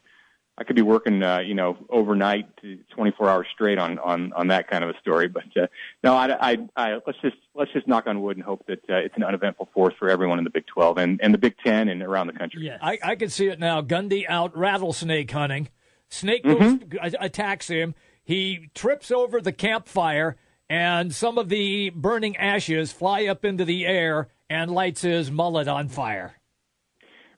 [0.59, 4.47] I could be working, uh, you know, overnight to 24 hours straight on on on
[4.47, 5.27] that kind of a story.
[5.27, 5.67] But uh,
[6.03, 8.95] no, I, I, I let's just let's just knock on wood and hope that uh,
[8.95, 11.89] it's an uneventful fourth for everyone in the Big 12 and and the Big 10
[11.89, 12.63] and around the country.
[12.65, 12.79] Yes.
[12.81, 13.81] I, I can see it now.
[13.81, 15.69] Gundy out rattlesnake hunting.
[16.09, 16.97] Snake Mm-hmm.
[17.01, 17.93] a- attacks him.
[18.23, 20.37] He trips over the campfire,
[20.69, 25.67] and some of the burning ashes fly up into the air and lights his mullet
[25.67, 26.36] on fire.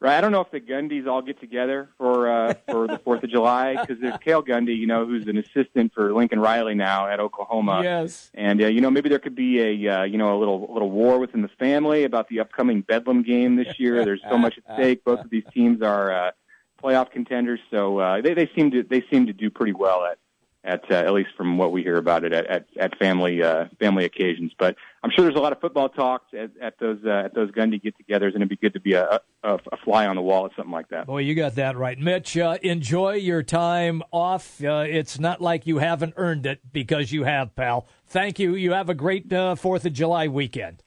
[0.02, 0.18] Right.
[0.18, 3.30] I don't know if the Gundys all get together for uh, for the Fourth of
[3.30, 7.20] July because there's Cale Gundy, you know, who's an assistant for Lincoln Riley now at
[7.20, 7.82] Oklahoma.
[7.84, 8.32] yes.
[8.34, 10.90] And uh, you know, maybe there could be a uh, you know a little little
[10.90, 14.06] war within the family about the upcoming Bedlam game this year.
[14.06, 15.04] There's so much at stake.
[15.04, 16.32] Both of these teams are uh,
[16.82, 20.18] playoff contenders, so uh, they they seem to they seem to do pretty well at
[20.64, 23.66] at uh, at least from what we hear about it at at, at family uh,
[23.80, 24.52] family occasions.
[24.58, 27.52] But I'm sure there's a lot of football talks at, at those uh, at those
[27.52, 30.46] Gundy get-togethers, and it'd be good to be a, a, a fly on the wall
[30.46, 31.08] at something like that.
[31.08, 31.98] Boy, you got that right.
[31.98, 34.64] Mitch, uh, enjoy your time off.
[34.64, 37.88] Uh, it's not like you haven't earned it because you have, pal.
[38.08, 38.56] Thank you.
[38.56, 40.84] You have a great uh, 4th of July weekend.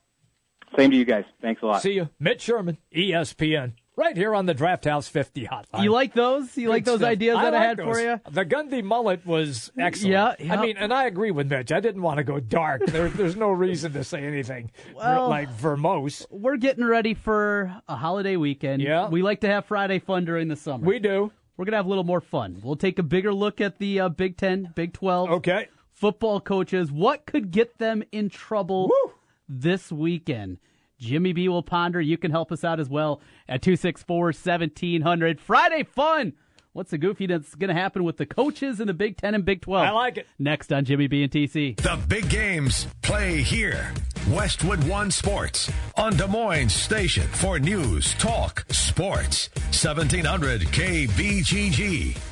[0.77, 1.25] Same to you guys.
[1.41, 1.83] Thanks a lot.
[1.83, 2.09] See you.
[2.19, 5.83] Mitch Sherman, ESPN, right here on the Draft House 50 hotline.
[5.85, 6.57] You like those?
[6.57, 7.11] You like those stuff.
[7.11, 8.21] ideas that I, like had for you?
[8.31, 10.13] The Gundy mullet was excellent.
[10.13, 10.59] Yeah, yeah.
[10.59, 11.73] I mean, and I agree with Mitch.
[11.73, 12.87] I didn't want to go dark.
[12.87, 16.27] There, there's no reason to say anything Well- like verbose.
[16.31, 18.83] We're getting ready for a holiday weekend.
[18.83, 19.09] Yeah.
[19.09, 20.87] We like to have Friday fun during the summer.
[20.87, 21.31] We do.
[21.57, 22.61] We're going to have a little more fun.
[22.63, 25.69] We'll take a bigger look at the uh, Big 10, Big 12 Okay.
[25.93, 26.91] football coaches.
[26.91, 29.13] What could get them in trouble Woo.
[29.49, 30.59] this weekend?
[31.03, 32.01] Jimmy B will ponder.
[32.01, 35.41] You can help us out as well at 264 1700.
[35.41, 36.33] Friday fun.
[36.73, 39.45] What's the goofy that's going to happen with the coaches in the Big 10 and
[39.45, 39.85] Big 12?
[39.85, 40.27] I like it.
[40.38, 41.77] Next on Jimmy B and TC.
[41.77, 43.93] The big games play here.
[44.31, 49.51] Westwood One Sports on Des Moines Station for news, talk, sports.
[49.73, 52.32] 1700 KBGG.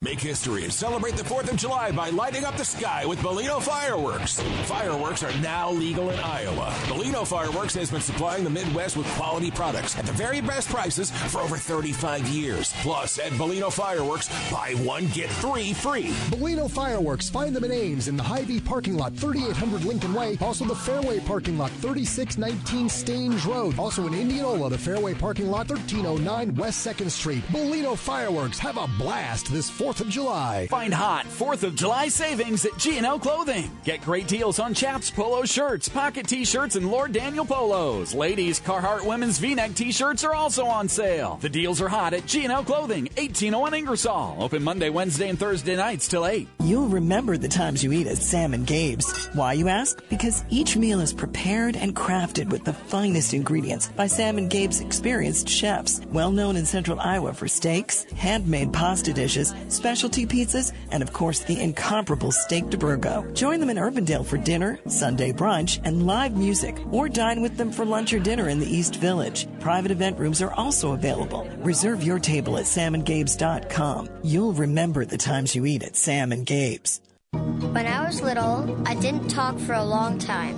[0.00, 3.60] Make history and celebrate the 4th of July by lighting up the sky with Bolino
[3.60, 4.38] fireworks.
[4.68, 6.72] Fireworks are now legal in Iowa.
[6.86, 11.10] Bolino Fireworks has been supplying the Midwest with quality products at the very best prices
[11.10, 12.72] for over 35 years.
[12.76, 16.10] Plus, at Bolino Fireworks, buy one, get three free.
[16.30, 17.28] Bolino Fireworks.
[17.28, 20.38] Find them in Ames in the Hy-Vee parking lot, 3800 Lincoln Way.
[20.40, 23.76] Also the Fareway parking lot, 3619 Stange Road.
[23.80, 27.42] Also in Indianola, the Fareway parking lot, 1309 West 2nd Street.
[27.48, 28.60] Bolino Fireworks.
[28.60, 30.66] Have a blast this 4th of July.
[30.68, 33.70] Find hot 4th of July savings at G&L Clothing.
[33.84, 38.14] Get great deals on Chaps Polo shirts, pocket t-shirts, and Lord Daniel polos.
[38.14, 41.38] Ladies, Carhartt women's V-neck t-shirts are also on sale.
[41.40, 44.36] The deals are hot at G&L Clothing, 1801 Ingersoll.
[44.38, 46.46] Open Monday, Wednesday, and Thursday nights till 8.
[46.62, 49.26] You'll remember the times you eat at Sam and Gabe's.
[49.28, 50.02] Why, you ask?
[50.10, 54.80] Because each meal is prepared and crafted with the finest ingredients by Sam and Gabe's
[54.80, 61.02] experienced chefs, well known in central Iowa for steaks, handmade pasta dishes, specialty pizzas, and
[61.02, 63.24] of course the incomparable steak de Burgo.
[63.32, 67.70] Join them in Urbandale for dinner, Sunday brunch, and live music, or dine with them
[67.72, 69.46] for lunch or dinner in the East Village.
[69.60, 71.48] Private event rooms are also available.
[71.58, 74.08] Reserve your table at samandgabes.com.
[74.22, 77.00] You'll remember the times you eat at Sam and Gabe's.
[77.32, 80.56] When I was little, I didn't talk for a long time.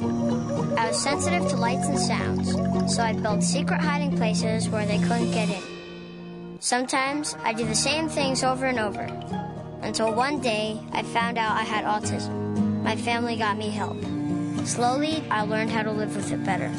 [0.78, 2.52] I was sensitive to lights and sounds,
[2.94, 5.79] so I built secret hiding places where they couldn't get in.
[6.62, 9.08] Sometimes I do the same things over and over,
[9.80, 12.82] until one day I found out I had autism.
[12.82, 13.96] My family got me help.
[14.66, 16.70] Slowly, I learned how to live with it better.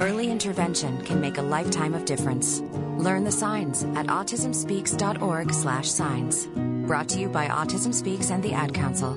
[0.00, 2.60] Early intervention can make a lifetime of difference.
[2.98, 6.46] Learn the signs at autismspeaks.org/signs.
[6.88, 9.16] Brought to you by Autism Speaks and the Ad Council.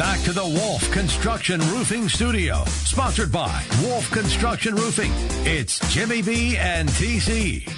[0.00, 5.12] Back to the Wolf Construction Roofing Studio, sponsored by Wolf Construction Roofing.
[5.44, 7.68] It's Jimmy B and TC.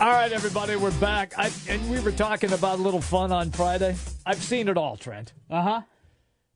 [0.00, 1.34] All right, everybody, we're back.
[1.36, 3.94] I, and we were talking about a little fun on Friday.
[4.24, 5.34] I've seen it all, Trent.
[5.50, 5.80] Uh huh.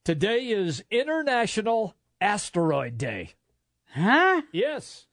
[0.05, 3.35] Today is International Asteroid Day.
[3.93, 4.41] Huh?
[4.53, 5.05] Yes.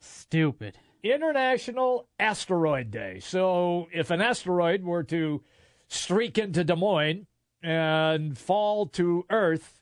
[0.00, 0.78] Stupid.
[1.12, 3.20] International Asteroid Day.
[3.20, 5.42] So if an asteroid were to
[5.88, 7.26] streak into Des Moines
[7.62, 9.80] and fall to Earth,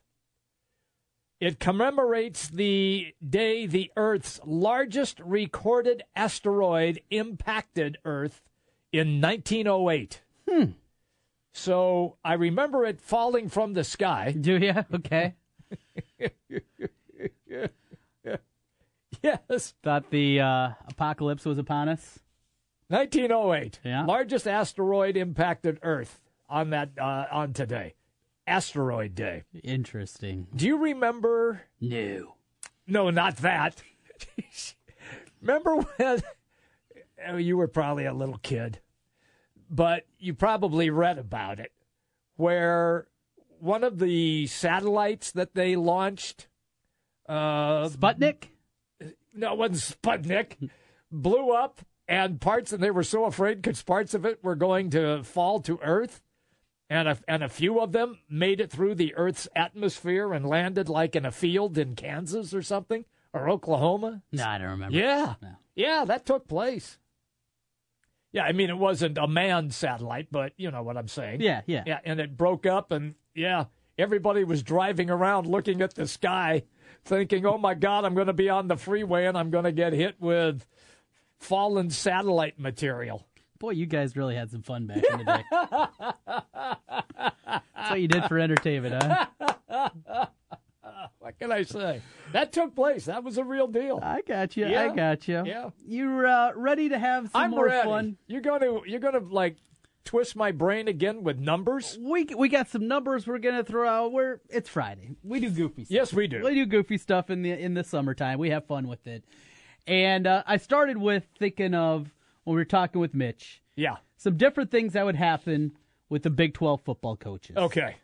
[1.40, 8.42] it commemorates the day the Earth's largest recorded asteroid impacted Earth
[8.92, 10.22] in 1908.
[10.48, 10.64] Hmm.
[11.52, 14.32] So I remember it falling from the sky.
[14.38, 14.74] Do you?
[14.94, 15.34] Okay.
[19.48, 19.74] yes.
[19.82, 22.20] Thought the uh, apocalypse was upon us.
[22.88, 23.80] 1908.
[23.84, 24.04] Yeah.
[24.04, 27.94] Largest asteroid impacted Earth on that uh, on today.
[28.46, 29.42] Asteroid Day.
[29.64, 30.46] Interesting.
[30.54, 31.62] Do you remember?
[31.80, 32.36] No.
[32.86, 33.82] No, not that.
[35.40, 36.22] remember when
[37.28, 38.78] oh, you were probably a little kid,
[39.68, 41.72] but you probably read about it,
[42.36, 43.08] where
[43.58, 46.46] one of the satellites that they launched,
[47.28, 48.50] uh, Sputnik.
[49.36, 50.70] No, it wasn't Sputnik.
[51.10, 54.90] blew up, and parts, and they were so afraid because parts of it were going
[54.90, 56.22] to fall to Earth,
[56.88, 60.88] and a, and a few of them made it through the Earth's atmosphere and landed
[60.88, 64.22] like in a field in Kansas or something or Oklahoma.
[64.32, 64.96] No, I don't remember.
[64.96, 65.56] Yeah, No.
[65.74, 66.98] yeah, that took place.
[68.32, 71.40] Yeah, I mean it wasn't a manned satellite, but you know what I'm saying.
[71.40, 71.84] Yeah, yeah.
[71.86, 73.64] yeah, and it broke up, and yeah,
[73.98, 76.64] everybody was driving around looking at the sky,
[77.06, 79.72] thinking, "Oh my God, I'm going to be on the freeway and I'm going to
[79.72, 80.66] get hit with
[81.38, 83.26] fallen satellite material."
[83.58, 85.44] Boy, you guys really had some fun back in the day.
[87.86, 90.26] That's what you did for entertainment, huh?
[91.18, 92.02] what can I say?
[92.32, 93.06] That took place.
[93.06, 93.98] That was a real deal.
[94.02, 94.66] I got you.
[94.66, 94.82] Yeah.
[94.82, 95.42] I got you.
[95.46, 95.70] Yeah.
[95.86, 97.88] You're uh, ready to have some I'm more ready.
[97.88, 98.16] fun?
[98.26, 99.56] You're going to you're going to like
[100.06, 101.98] twist my brain again with numbers.
[102.00, 104.12] We we got some numbers we're gonna throw out.
[104.12, 105.10] We're it's Friday.
[105.22, 105.94] We do goofy stuff.
[105.94, 106.42] Yes, we do.
[106.42, 108.38] We do goofy stuff in the in the summertime.
[108.38, 109.24] We have fun with it.
[109.86, 112.10] And uh, I started with thinking of
[112.44, 113.96] when we were talking with Mitch, Yeah.
[114.16, 115.72] some different things that would happen
[116.08, 117.56] with the Big Twelve football coaches.
[117.56, 117.96] Okay.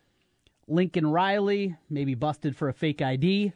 [0.69, 3.53] Lincoln Riley, maybe busted for a fake ID.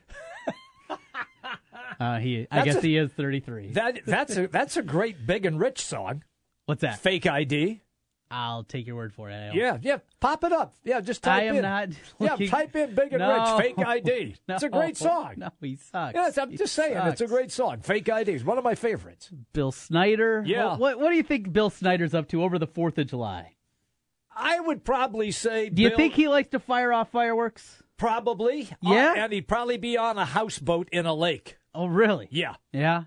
[2.00, 3.72] uh, he, I That's guess a- he is 33.
[3.72, 6.24] That that's a that's a great big and rich song.
[6.66, 6.98] What's that?
[6.98, 7.80] Fake ID.
[8.30, 9.54] I'll take your word for it.
[9.54, 9.98] Yeah, yeah.
[10.20, 10.74] Pop it up.
[10.84, 11.46] Yeah, just type it.
[11.46, 11.62] I am in.
[11.62, 11.88] not
[12.40, 13.56] Yeah, type in big and No.
[13.58, 14.36] rich fake ID.
[14.48, 15.34] It's a great song.
[15.36, 16.14] No, he sucks.
[16.14, 17.80] Yes, I'm He just saying it's a great song.
[17.82, 19.30] Fake ID is one of my favorites.
[19.52, 20.42] Bill Snyder.
[20.44, 20.70] Yeah.
[20.70, 23.52] What, what, what do you think Bill Snyder's up to over the 4th of July?
[24.34, 25.68] I would probably say.
[25.70, 27.82] Do you Bill- think he likes to fire off fireworks?
[27.96, 28.68] Probably.
[28.82, 29.12] Yeah?
[29.12, 31.56] Uh, and he'd probably be on a houseboat in a lake.
[31.74, 32.28] Oh, really?
[32.30, 32.56] Yeah.
[32.72, 33.04] Yeah.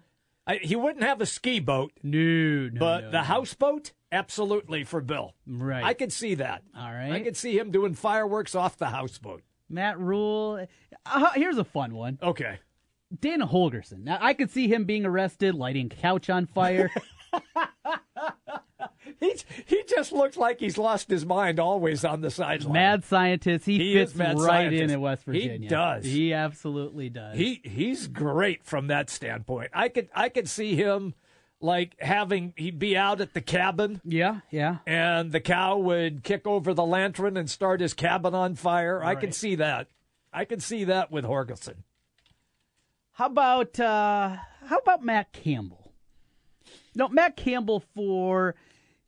[0.50, 1.92] I, he wouldn't have a ski boat.
[2.02, 2.80] No, no.
[2.80, 3.24] But no, the no.
[3.24, 5.36] houseboat, absolutely for Bill.
[5.46, 5.84] Right.
[5.84, 6.64] I could see that.
[6.76, 7.12] All right.
[7.12, 9.44] I could see him doing fireworks off the houseboat.
[9.70, 10.66] Matt Rhule.
[11.06, 12.18] Uh, here's a fun one.
[12.24, 12.58] Okay.
[13.22, 14.04] Dana Holgorsen.
[14.04, 16.90] Now, I could see him being arrested, lighting a couch on fire.
[19.20, 22.74] He he just looks like he's lost his mind always on the sideline.
[22.74, 23.66] mad scientist.
[23.66, 24.94] He, He fits right in scientist.
[24.94, 25.58] in West Virginia.
[25.60, 26.06] He does.
[26.06, 27.38] He absolutely does.
[27.38, 29.72] He he's great from that standpoint.
[29.74, 31.16] I could I could see him
[31.60, 34.78] like having he'd be out at the cabin yeah, yeah.
[34.88, 39.04] and the cow would kick over the lantern and start his cabin on fire.
[39.04, 39.88] I could see that.
[40.32, 41.84] I could see that with Holgorsen.
[43.14, 45.92] How about uh, how about Matt Campbell?
[46.96, 48.56] No, Matt Campbell for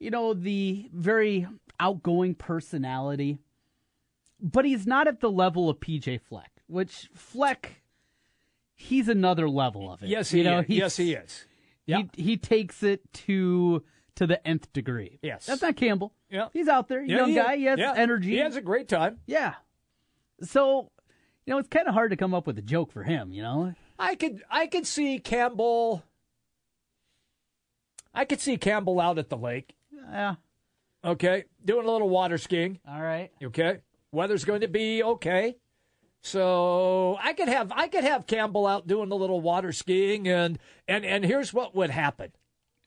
[0.02, 1.48] you know the very
[1.80, 3.38] outgoing personality,
[4.42, 6.52] but he's not at the level of PJ Fleck.
[6.68, 7.82] Which Fleck,
[8.76, 10.10] he's another level of it.
[10.10, 10.66] Yes, he you know, is.
[10.70, 11.46] Yes, he is.
[11.86, 12.04] Yeah.
[12.16, 13.84] He he takes it to
[14.16, 15.20] to the nth degree.
[15.22, 15.46] Yes.
[15.46, 16.14] that's not Campbell.
[16.30, 16.48] Yeah.
[16.54, 17.58] he's out there, Yeah, young he- guy.
[17.58, 18.32] He has yeah, energy.
[18.32, 19.20] He has a great time.
[19.26, 19.56] yeah.
[20.44, 20.90] So,
[21.46, 23.32] you know, it's kind of hard to come up with a joke for him.
[23.32, 23.74] You know.
[24.00, 26.04] I could I could see Campbell
[28.14, 29.76] I could see Campbell out at the lake.
[30.12, 30.36] Yeah.
[31.04, 31.46] Okay.
[31.66, 32.80] Doing a little water skiing.
[32.88, 33.32] All right.
[33.44, 33.80] Okay.
[34.12, 35.56] Weather's going to be okay.
[36.24, 40.60] So I could have I could have Campbell out doing a little water skiing and
[40.88, 42.32] and and here's what would happen.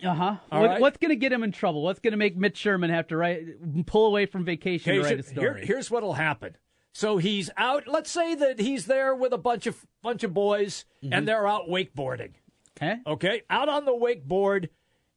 [0.02, 0.36] Uh huh.
[0.52, 0.80] All What, right.
[0.80, 1.82] What's going to get him in trouble?
[1.82, 5.04] What's going to make Mitch Sherman have to write pull away from vacation Okay, to
[5.04, 5.40] write a story?
[5.60, 6.56] here- here's what'll happen.
[6.92, 7.88] So he's out.
[7.88, 11.68] Let's say that he's there with a bunch of bunch of boys, and they're out
[11.68, 12.34] wakeboarding.
[12.76, 12.84] Mm-hmm.
[12.84, 12.96] Okay.
[13.06, 14.68] Okay, out on the wakeboard,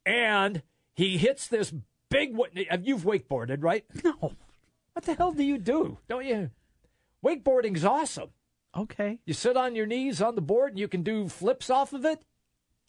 [0.06, 0.64] and
[0.98, 1.74] he hits this
[2.10, 2.36] big.
[2.82, 3.86] You've wakeboarded, right?
[4.04, 4.34] No.
[4.94, 6.00] What the hell do you do?
[6.10, 6.50] Don't you?
[7.24, 8.30] Wakeboarding's awesome.
[8.76, 9.20] Okay.
[9.26, 12.04] You sit on your knees on the board, and you can do flips off of
[12.04, 12.24] it.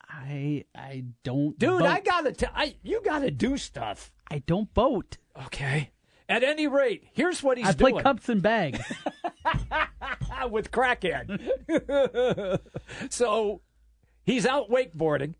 [0.08, 1.58] I I don't.
[1.58, 1.82] Dude, boat.
[1.82, 2.32] I gotta.
[2.32, 4.10] T- I you gotta do stuff.
[4.30, 5.18] I don't boat.
[5.46, 5.90] Okay.
[6.30, 7.92] At any rate, here's what he's doing.
[7.92, 8.80] I play cups and bags.
[10.50, 11.40] with crackhead.
[13.10, 13.60] so
[14.24, 15.34] he's out wakeboarding,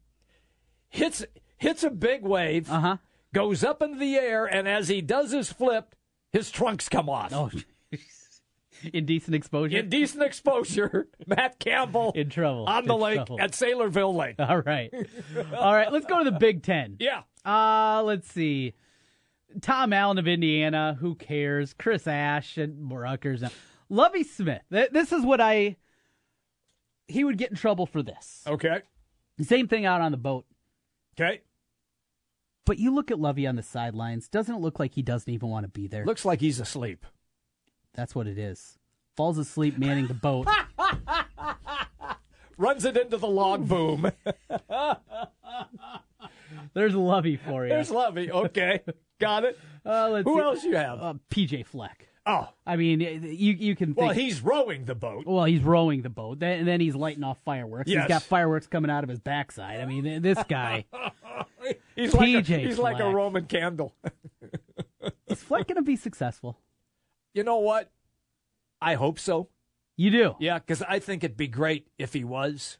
[0.91, 1.25] hits
[1.59, 2.97] hits a big wave, uh huh.
[3.35, 5.94] goes up into the air, and as he does his flip,
[6.33, 7.33] his trunks come off.
[7.33, 7.51] Oh,
[8.92, 9.79] indecent exposure.
[9.79, 11.09] Indecent exposure.
[11.27, 13.40] Matt Campbell in trouble on the In lake trouble.
[13.40, 14.37] at Saylorville Lake.
[14.38, 14.92] All right.
[15.57, 15.92] All right.
[15.92, 16.97] Let's go to the Big Ten.
[17.01, 17.23] Yeah.
[17.44, 18.75] Uh, let's see.
[19.62, 20.97] Tom Allen of Indiana.
[21.01, 21.73] Who cares?
[21.73, 23.42] Chris Ash and Rutgers.
[23.88, 24.62] Lovie Smith.
[24.68, 25.77] This is what I.
[27.07, 28.42] He would get in trouble for this.
[28.47, 28.83] Okay.
[29.40, 30.44] Same thing out on the boat.
[31.18, 31.40] Okay.
[32.69, 34.29] But you look at Lovie on the sidelines.
[34.29, 36.05] Doesn't it look like he doesn't even want to be there?
[36.05, 37.07] Looks like he's asleep.
[37.95, 38.77] That's what it is.
[39.17, 40.47] Falls asleep manning the boat.
[42.59, 44.13] Runs it into the log boom.
[46.75, 47.71] There's Lovie for you.
[47.71, 48.31] There's Lovie.
[48.31, 48.83] Okay.
[49.19, 49.59] Got it.
[49.87, 50.43] Uh, let's Who see.
[50.43, 51.01] else you have?
[51.01, 52.08] Uh, PJ Fleck.
[52.29, 52.47] Oh.
[52.67, 53.95] I mean, eh, you you can.
[53.95, 55.25] Think, well, he's rowing the boat.
[55.27, 56.41] Well, he's rowing the boat.
[56.41, 57.88] Then, and then he's lighting off fireworks.
[57.91, 58.03] Yes.
[58.03, 59.81] He's got fireworks coming out of his backside.
[59.81, 60.85] I mean, this guy.
[61.97, 63.95] He's like a, he's like a Roman candle.
[65.27, 66.57] Is Fleck going to be successful?
[67.35, 67.91] You know what?
[68.81, 69.49] I hope so.
[69.97, 70.37] You do?
[70.38, 72.79] Yeah, because I think it'd be great if he was.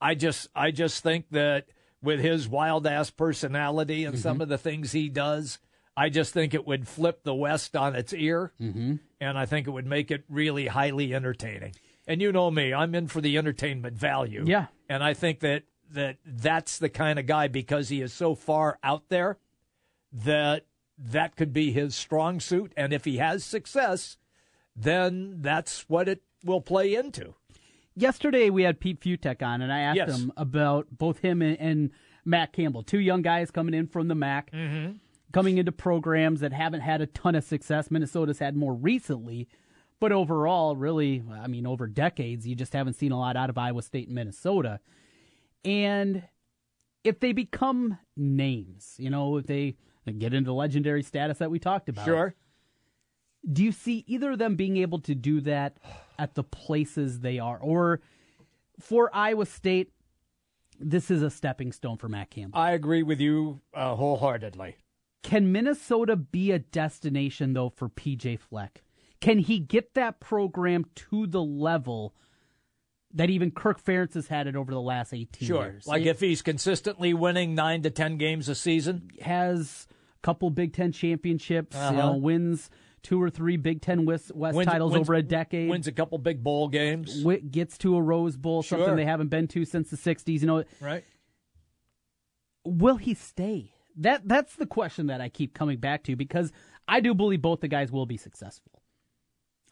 [0.00, 1.66] I just, I just think that
[2.02, 4.42] with his wild ass personality and some mm-hmm.
[4.42, 5.58] of the things he does,
[5.96, 8.96] I just think it would flip the West on its ear, mm-hmm.
[9.20, 11.74] and I think it would make it really highly entertaining.
[12.06, 14.44] And you know me, I'm in for the entertainment value.
[14.46, 14.66] Yeah.
[14.88, 15.62] and I think that
[15.92, 19.38] that that's the kind of guy because he is so far out there
[20.12, 20.66] that
[20.98, 24.16] that could be his strong suit, and if he has success,
[24.76, 27.34] then that's what it will play into.
[27.96, 30.18] Yesterday we had Pete Fiutak on, and I asked Yes.
[30.18, 31.90] him about both him and, and
[32.24, 34.96] Matt Campbell, two young guys coming in from the MAC, Mm-hmm.
[35.34, 37.90] Coming into programs that haven't had a ton of success.
[37.90, 39.48] Minnesota's had more recently,
[39.98, 43.58] but overall, really, I mean, over decades, you just haven't seen a lot out of
[43.58, 44.78] Iowa State and Minnesota.
[45.64, 46.22] And
[47.02, 49.76] if they become names, you know, if they
[50.18, 52.34] get into legendary status that we talked about, Sure.
[53.52, 55.76] Do you see either of them being able to do that
[56.18, 57.58] at the places they are?
[57.58, 58.00] Or
[58.80, 59.90] for Iowa State,
[60.80, 62.58] this is a stepping stone for Matt Campbell.
[62.58, 64.76] I agree with you uh, wholeheartedly.
[65.24, 68.82] Can Minnesota be a destination, though, for PJ Fleck?
[69.20, 72.14] Can he get that program to the level
[73.12, 75.64] that even Kirk Ferentz has had it over the last 18 Sure.
[75.64, 75.86] years?
[75.86, 79.10] Like It if he's consistently winning nine to 10 games a season.
[79.22, 81.92] has a couple Big Ten championships, Uh-huh.
[81.96, 82.70] know, wins
[83.02, 85.70] two or three Big Ten West, West Wins- titles wins- over a decade.
[85.70, 87.18] Wins a couple big bowl games.
[87.22, 90.42] wi- gets to a Rose Bowl, something they haven't been to since the '60s.
[90.42, 91.04] You know, Right.
[92.64, 93.73] will he stay?
[93.96, 96.52] That that's the question that I keep coming back to because
[96.88, 98.82] I do believe both the guys will be successful.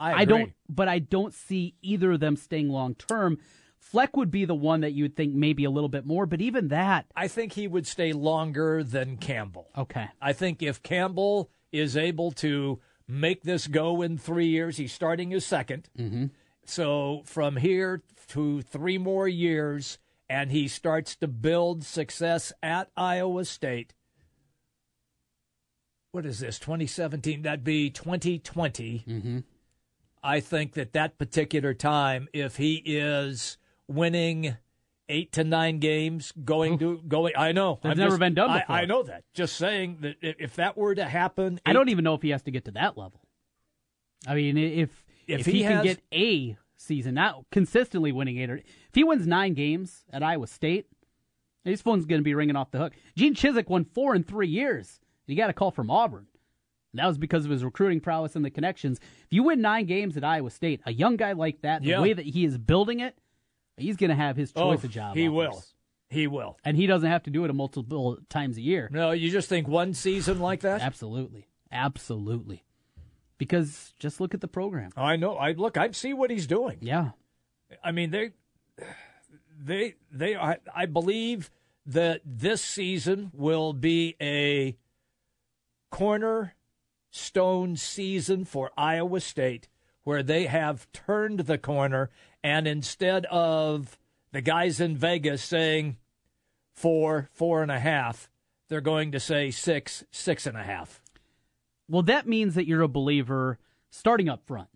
[0.01, 3.39] I, don't, but I don't see either of them staying long term.
[3.79, 6.41] Fleck would be the one that you would think maybe a little bit more, but
[6.41, 9.69] even that, I think he would stay longer than Campbell.
[9.77, 14.93] okay, I think if Campbell is able to make this go in three years, he's
[14.93, 16.27] starting his 2nd Mm-hmm.
[16.65, 19.99] So from here to three more years,
[20.29, 23.95] and he starts to build success at Iowa State.
[26.13, 27.41] What is this, 2017?
[27.41, 29.05] That'd be 2020.
[29.09, 29.39] Mm-hmm.
[30.23, 33.57] I think that that particular time, if he is
[33.89, 34.59] winning
[35.09, 38.61] eight to nine games, going to going, I know That's never just- been done I-
[38.61, 38.77] before.
[38.77, 39.25] I, know that.
[39.33, 42.43] Just saying that if that were to happen, I don't even know if he has
[42.43, 43.23] to get to that level.
[44.27, 44.91] I mean, if
[45.27, 49.03] If if, he he, can get a season, not consistently winning eight, or if he
[49.03, 50.87] wins nine games at Iowa State,
[51.65, 52.93] his phone's going to be ringing off the hook.
[53.17, 55.01] Gene Chizik won four in three years.
[55.27, 56.27] He got a call from Auburn.
[56.93, 58.99] And that was because of his recruiting prowess and the connections.
[59.25, 62.03] If you win nine games at Iowa State, a young guy like that, the Yeah.
[62.03, 63.17] way that he is building it,
[63.79, 65.17] he's going to have his Oh, choice of job.
[65.17, 65.35] he offers.
[65.35, 65.63] will.
[66.11, 66.59] He will.
[66.63, 68.91] and he doesn't have to do it a multiple times a year.
[68.93, 70.83] No, you just think one season like that?
[70.83, 71.47] Absolutely.
[71.71, 72.63] Absolutely.
[73.39, 74.91] Because just look at the program.
[74.95, 75.37] I know.
[75.37, 75.79] I look.
[75.79, 76.77] I see what he's doing.
[76.83, 77.13] Yeah.
[77.83, 78.33] I mean, they,
[79.59, 80.59] they, they are.
[80.75, 81.51] I believe
[81.87, 84.77] that this season will be a
[85.93, 89.69] cornerstone season for Iowa State,
[90.05, 92.11] where they have turned the corner,
[92.43, 93.99] and instead of
[94.33, 95.97] the guys in Vegas saying
[96.75, 98.29] four, four and a half,
[98.69, 101.01] they're going to say six, six and a half.
[101.89, 103.59] Well, that means that you're a believer
[103.91, 104.69] starting up front.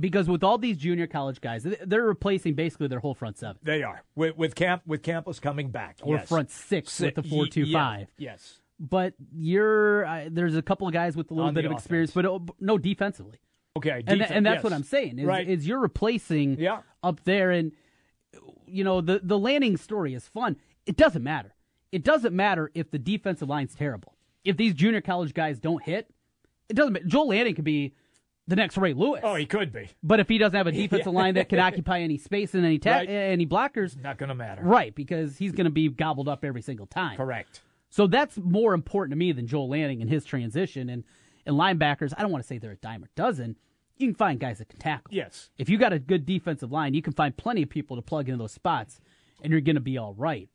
[0.00, 3.58] Because with all these junior college guys, they're replacing basically their whole front seven.
[3.62, 6.28] They are with with camp with campus coming back Or yes.
[6.28, 8.08] front six Si- with the four two y- yeah, five.
[8.18, 8.58] Yes.
[8.78, 12.10] But you're uh, there's a couple of guys with a little On bit of experience,
[12.10, 13.40] but uh, no defensively.
[13.76, 14.64] Okay, and, defen- and that's yes.
[14.64, 15.18] what I'm saying.
[15.18, 15.48] Is, Right.
[15.48, 16.80] is you're replacing Yeah.
[17.02, 17.72] up there, and
[18.66, 20.56] you know the the Lanning story is fun.
[20.86, 21.54] It doesn't matter.
[21.92, 24.14] It doesn't matter if the defensive line's terrible.
[24.44, 26.10] If these junior college guys don't hit,
[26.68, 27.06] it doesn't matter.
[27.06, 27.94] Joel Lanning could be
[28.46, 29.20] the next Ray Lewis.
[29.24, 29.88] Oh, he could be.
[30.02, 31.18] But if he doesn't have a defensive Yeah.
[31.18, 33.08] line that can occupy any space and any ta- Right.
[33.08, 34.62] any blockers, Not going to matter.
[34.62, 34.94] right?
[34.94, 37.16] Because he's going to be gobbled up every single time.
[37.16, 37.62] Correct.
[37.96, 40.90] So that's more important to me than Joel Lanning and his transition.
[40.90, 41.02] And
[41.46, 43.56] and linebackers, I don't want to say they're a dime a dozen.
[43.96, 45.14] You can find guys that can tackle.
[45.14, 45.48] Yes.
[45.56, 48.28] If you got a good defensive line, you can find plenty of people to plug
[48.28, 49.00] into those spots,
[49.42, 50.50] and you're going to be all right.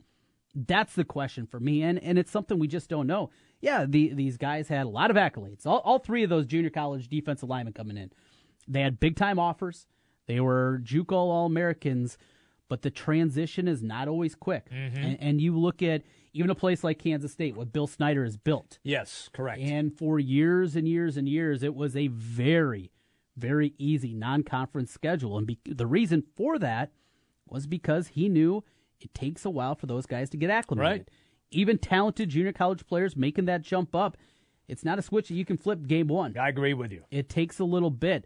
[0.54, 3.32] That's the question for me, and and it's something we just don't know.
[3.60, 5.66] Yeah, the, these guys had a lot of accolades.
[5.66, 8.12] All, all three of those junior college defensive linemen coming in,
[8.68, 9.88] they had big time offers.
[10.28, 12.20] They were JUCO All Americans,
[12.70, 14.70] but the transition is not always quick.
[14.70, 15.04] Mm-hmm.
[15.04, 16.04] And, and you look at
[16.34, 18.80] even a place like Kansas State, what Bill Snyder has built.
[18.84, 19.62] Yes, correct.
[19.62, 22.92] And for years and years and years, it was a very,
[23.36, 25.38] very easy non conference schedule.
[25.38, 26.92] And be- the reason for that
[27.48, 28.64] was because he knew
[29.00, 30.92] it takes a while for those guys to get acclimated.
[31.00, 31.10] Right.
[31.52, 34.16] Even talented junior college players making that jump up,
[34.70, 36.38] it's not a switch that you can flip game one.
[36.38, 37.04] I agree with you.
[37.12, 38.26] It takes a little bit.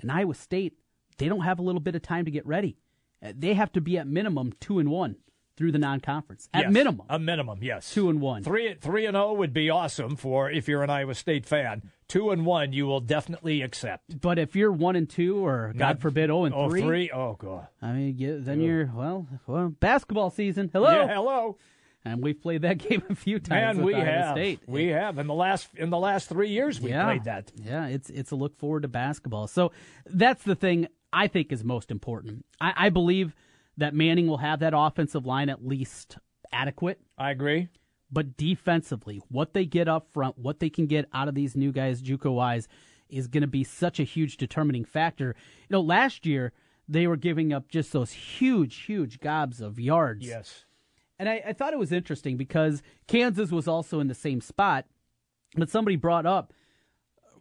[0.00, 0.78] And Iowa State,
[1.18, 2.78] they don't have a little bit of time to get ready.
[3.22, 5.16] Uh, They have to be at minimum two and one
[5.58, 6.48] through the non conference.
[6.54, 6.72] At Yes.
[6.72, 7.06] minimum.
[7.10, 7.92] A minimum, yes.
[7.92, 8.42] Two and one.
[8.44, 11.82] Three three and zero would be awesome for if you're an Iowa State fan.
[12.06, 14.20] Two and one, you will definitely accept.
[14.20, 17.10] But if you're one and two, or God Not- forbid, oh and oh, three, three?
[17.10, 17.66] Oh, God.
[17.82, 20.70] I mean, yeah, then you're well, well, basketball season.
[20.72, 21.58] Hello, Yeah, hello.
[22.06, 23.76] and we've played that game a few times.
[23.76, 24.34] Man, we Iowa have.
[24.36, 24.60] State.
[24.66, 27.52] We have in the last in the last three years we yeah, played that.
[27.62, 29.46] Yeah, it's it's a look forward to basketball.
[29.48, 29.72] So
[30.06, 32.46] that's the thing I think is most important.
[32.60, 33.34] I, I believe
[33.78, 36.18] that Manning will have that offensive line at least
[36.52, 37.00] adequate.
[37.16, 37.68] I agree.
[38.10, 41.72] But defensively, what they get up front, what they can get out of these new
[41.72, 42.68] guys, JUCO wise,
[43.08, 45.34] is going to be such a huge determining factor.
[45.68, 46.52] You know, last year
[46.86, 50.26] they were giving up just those huge, huge gobs of yards.
[50.26, 50.64] Yes.
[51.18, 54.86] And I, I thought it was interesting because Kansas was also in the same spot,
[55.56, 56.52] but somebody brought up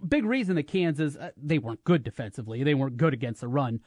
[0.07, 2.63] big reason that Kansas uh, they weren't good defensively.
[2.63, 3.81] They weren't good against the run,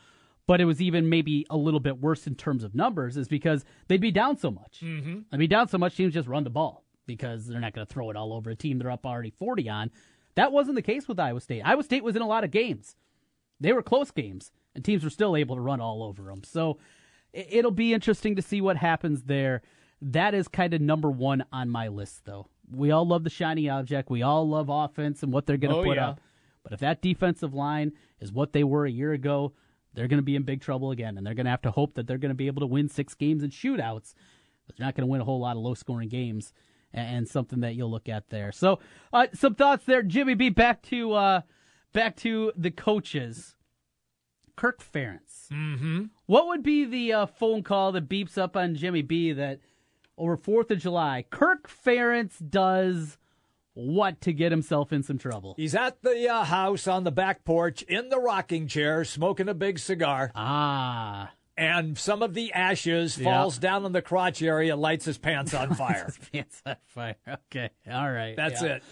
[0.51, 3.65] but it was even maybe a little bit worse in terms of numbers is because
[3.87, 4.81] they'd be down so much.
[4.83, 5.21] Mm-hmm.
[5.31, 7.93] They'd be down so much teams just run the ball because they're not going to
[7.93, 9.93] throw it all over a team they're up already 40 on.
[10.35, 11.63] That wasn't the case with Iowa State.
[11.63, 12.97] Iowa State was in a lot of games.
[13.61, 16.43] They were close games and teams were still able to run all over them.
[16.43, 16.79] So
[17.33, 19.63] it- it'll be interesting to see what happens there.
[20.03, 22.49] That is kind of number 1 on my list though.
[22.73, 24.11] We all love the shiny object.
[24.11, 26.09] We all love offense and what they're going to Oh, put yeah.
[26.09, 26.21] up.
[26.65, 29.53] But if that defensive line is what they were a year ago,
[29.95, 31.95] they're going to be in big trouble again, and they're going to have to hope
[31.95, 34.15] that they're going to be able to win six games in shootouts.
[34.67, 36.53] But they're not going to win a whole lot of low-scoring games,
[36.93, 38.53] and, and something that you'll look at there.
[38.53, 38.79] So,
[39.13, 40.49] uh, some thoughts there, Jimmy B.
[40.49, 41.41] Back to uh,
[41.93, 43.57] back to the coaches.
[44.57, 45.49] Kirk Ferentz.
[45.51, 46.05] Mm-hmm.
[46.27, 49.61] What would be the uh, phone call that beeps up on Jimmy B that
[50.19, 53.17] over Fourth of July, Kirk Ferentz does
[53.75, 55.55] what to get himself in some trouble?
[55.57, 59.55] He's at the uh, house on the back porch in the rocking chair, smoking a
[59.55, 60.33] big cigar.
[60.35, 61.33] Ah.
[61.57, 63.25] And some of the ashes Yeah.
[63.25, 66.07] falls down in the crotch area, lights his pants on fire.
[66.07, 67.17] His pants on fire.
[67.29, 67.71] Okay.
[67.91, 68.35] All right.
[68.37, 68.69] That's Yeah.
[68.77, 68.83] it.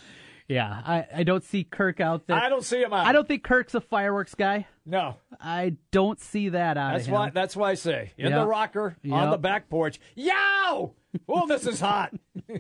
[0.49, 0.83] Yeah.
[0.85, 2.37] I, I don't see Kirk out there.
[2.37, 3.07] I don't see him out.
[3.07, 4.67] I don't think Kirk's a fireworks guy.
[4.87, 5.17] No.
[5.41, 7.15] I don't see that out That's of him.
[7.15, 7.31] why.
[7.31, 8.39] That's why I say in Yeah.
[8.41, 9.99] the rocker on the back porch.
[10.15, 10.93] Yow!
[11.27, 12.13] Oh, this is hot.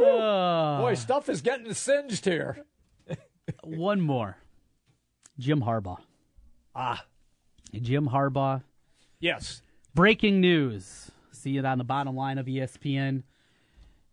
[0.00, 2.64] Boy, stuff is getting singed here.
[3.64, 4.36] One more.
[5.38, 5.98] Jim Harbaugh.
[6.74, 7.04] Ah.
[7.74, 8.62] Jim Harbaugh.
[9.20, 9.62] Yes.
[9.94, 11.10] Breaking news.
[11.32, 13.22] See it on the bottom line of ESPN.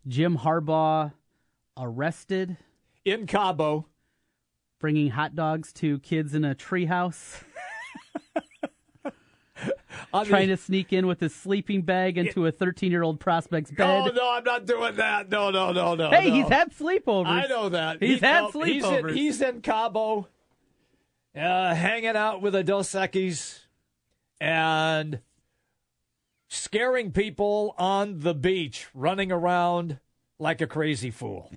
[0.06, 1.12] Jim Harbaugh
[1.76, 2.56] arrested
[3.04, 3.86] in Cabo,
[4.78, 7.42] bringing hot dogs to kids in a treehouse.
[10.14, 13.72] On Trying to sneak in with his sleeping bag into a 13 year old prospect's
[13.72, 13.84] bed.
[13.84, 15.28] No, no, I'm not doing that.
[15.28, 16.08] No, no, no, no.
[16.10, 16.34] hey, no.
[16.36, 17.26] he's had sleepovers.
[17.26, 18.00] I know that.
[18.00, 19.14] He's He- had no, he's in- sleepovers.
[19.14, 20.28] He's in, Cabo,
[21.36, 23.58] uh, hanging out with the Dos Equis
[24.40, 25.18] and
[26.48, 29.98] scaring people on the beach, running around
[30.38, 31.50] like a crazy fool.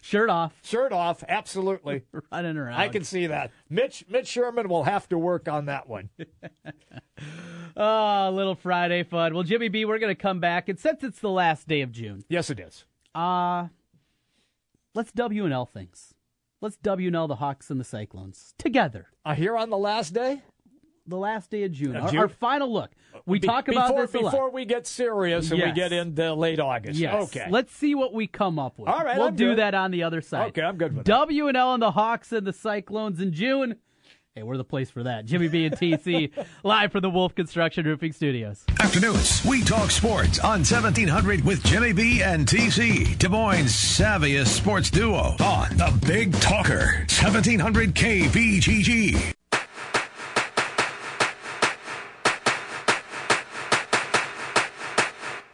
[0.00, 0.52] Shirt off.
[0.62, 2.02] Shirt off, absolutely.
[2.32, 2.74] Running around.
[2.78, 3.50] I can see that.
[3.68, 6.10] Mitch Mitch Sherman will have to work on that one.
[7.76, 9.34] Oh, little Friday fun.
[9.34, 10.68] Well, Jimmy B, we're going to come back.
[10.68, 12.84] And since it's the last day of June, yes, it is.
[13.14, 13.68] Uh,
[14.94, 16.14] let's W and L things.
[16.62, 19.08] Let's W and L the Hawks and the Cyclones together.
[19.24, 20.40] Uh, here on the last day?
[21.06, 21.94] The last day of June.
[21.96, 22.18] Uh, Our, June?
[22.20, 22.90] our final look.
[23.26, 26.58] We Be- talk about before, this before we get serious and we get into late
[26.58, 26.98] August.
[26.98, 27.24] Yes.
[27.28, 27.46] Okay.
[27.50, 28.88] Let's see what we come up with.
[28.88, 29.58] All right, We'll I'm do good.
[29.58, 30.48] that on the other side.
[30.48, 31.28] Okay, I'm good with that.
[31.28, 33.76] WNL and the Hawks and the Cyclones in June.
[34.36, 35.24] Hey, we're the place for that.
[35.24, 36.30] Jimmy B and TC
[36.62, 38.66] live from the Wolf Construction Roofing Studios.
[38.80, 44.90] Afternoons, we talk sports on 1700 with Jimmy B and TC, Des Moines' savviest sports
[44.90, 49.32] duo on the Big Talker, 1700 KBGG.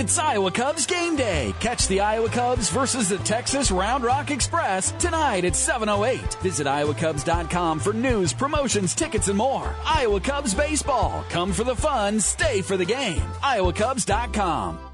[0.00, 1.54] It's Iowa Cubs game day.
[1.60, 6.36] Catch the Iowa Cubs versus the Texas Round Rock Express tonight at 7:08.
[6.40, 9.76] Visit iowacubs.com for news, promotions, tickets, and more.
[9.84, 11.22] Iowa Cubs baseball.
[11.28, 13.20] Come for the fun, stay for the game.
[13.42, 14.89] iowacubs.com.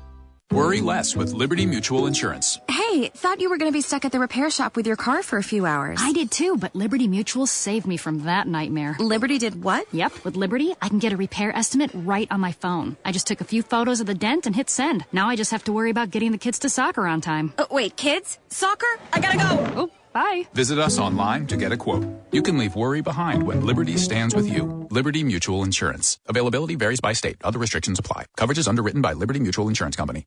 [0.52, 2.60] Worry less with Liberty Mutual Insurance.
[2.70, 5.24] Hey, thought you were going to be stuck at the repair shop with your car
[5.24, 5.98] for a few hours.
[6.00, 8.94] I did too, but Liberty Mutual saved me from that nightmare.
[9.00, 9.86] Liberty did what?
[9.92, 12.96] Yep, with Liberty, I can get a repair estimate right on my phone.
[13.04, 15.04] I just took a few photos of the dent and hit send.
[15.12, 17.52] Now I just have to worry about getting the kids to soccer on time.
[17.58, 18.38] Oh, wait, kids?
[18.48, 18.86] Soccer?
[19.12, 19.72] I gotta go.
[19.82, 20.48] Oh, bye.
[20.54, 22.06] Visit us online to get a quote.
[22.32, 24.88] You can leave worry behind when Liberty stands with you.
[24.90, 26.18] Liberty Mutual Insurance.
[26.26, 27.36] Availability varies by state.
[27.44, 28.24] Other restrictions apply.
[28.36, 30.24] Coverage is underwritten by Liberty Mutual Insurance Company.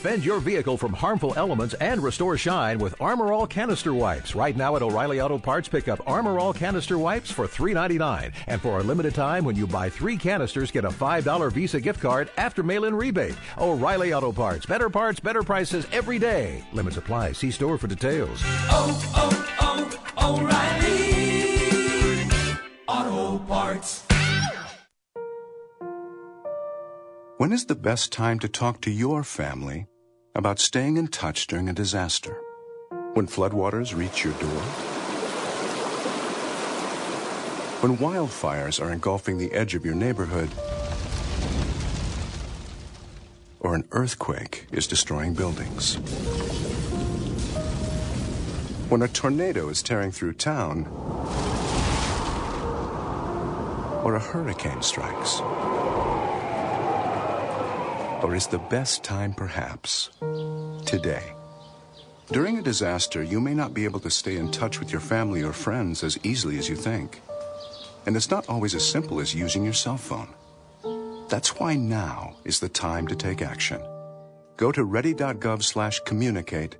[0.00, 4.34] Defend your vehicle from harmful elements and restore shine with Armor All canister wipes.
[4.34, 8.32] Right now at O'Reilly Auto Parts, pick up Armor All canister wipes for $3.99.
[8.46, 12.00] And for a limited time, when you buy three canisters, get a $5 Visa gift
[12.00, 13.36] card after mail-in rebate.
[13.58, 14.64] O'Reilly Auto Parts.
[14.64, 16.64] Better parts, better prices every day.
[16.72, 17.32] Limits apply.
[17.32, 18.40] See store for details.
[18.70, 20.40] Oh, oh, oh,
[22.88, 24.06] O'Reilly Auto Parts.
[27.36, 29.89] When is the best time to talk to your family
[30.34, 32.36] about staying in touch during a disaster?
[33.14, 34.60] When floodwaters reach your door?
[37.82, 40.50] When wildfires are engulfing the edge of your neighborhood?
[43.58, 45.96] Or an earthquake is destroying buildings?
[48.88, 50.86] When a tornado is tearing through town?
[54.04, 55.40] Or a hurricane strikes?
[58.22, 60.10] Or is the best time perhaps
[60.84, 61.32] today?
[62.28, 65.42] During a disaster, you may not be able to stay in touch with your family
[65.42, 67.20] or friends as easily as you think.
[68.06, 70.28] And it's not always as simple as using your cell phone.
[71.28, 73.80] That's why now is the time to take action.
[74.56, 76.76] Go to ready.gov slash communicate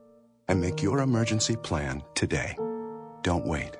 [0.48, 2.56] and make your emergency plan today.
[3.22, 3.76] Don't wait.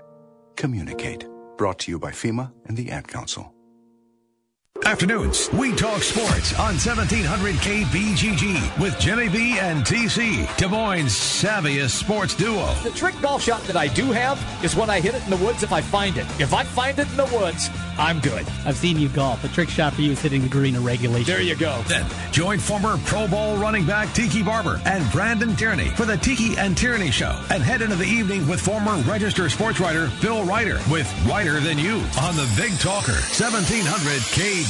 [0.56, 1.26] Communicate.
[1.56, 3.52] Brought to you by FEMA and the Ad Council.
[4.86, 11.90] Afternoons, we talk sports on 1700 KBGG with Jimmy B and TC, Des Moines' savviest
[11.90, 12.74] sports duo.
[12.82, 15.36] The trick golf shot that I do have is when I hit it in the
[15.36, 16.26] woods if I find it.
[16.40, 17.68] If I find it in the woods,
[17.98, 18.46] I'm good.
[18.64, 19.42] I've seen you golf.
[19.42, 21.26] The trick shot for you is hitting the green in regulation.
[21.26, 21.82] There you go.
[21.86, 26.56] Then join former Pro Bowl running back Tiki Barber and Brandon Tierney for the Tiki
[26.56, 30.80] and Tierney Show and head into the evening with former Register sports writer Bill Ryder
[30.90, 33.84] with Ryder Than You on the Big Talker 1700
[34.32, 34.69] KBGG.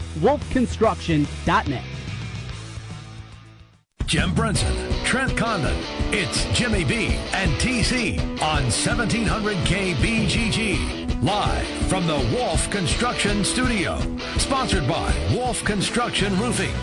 [0.19, 1.83] wolfconstruction.net.
[4.05, 5.77] Jim Brunson, Trent Condon.
[6.11, 11.23] It's Jimmy B and TC on 1700 KBGG.
[11.23, 13.99] Live from the Wolf Construction Studio.
[14.37, 16.73] Sponsored by Wolf Construction Roofing.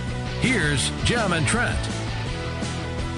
[0.41, 1.79] Here's Jim and Trent.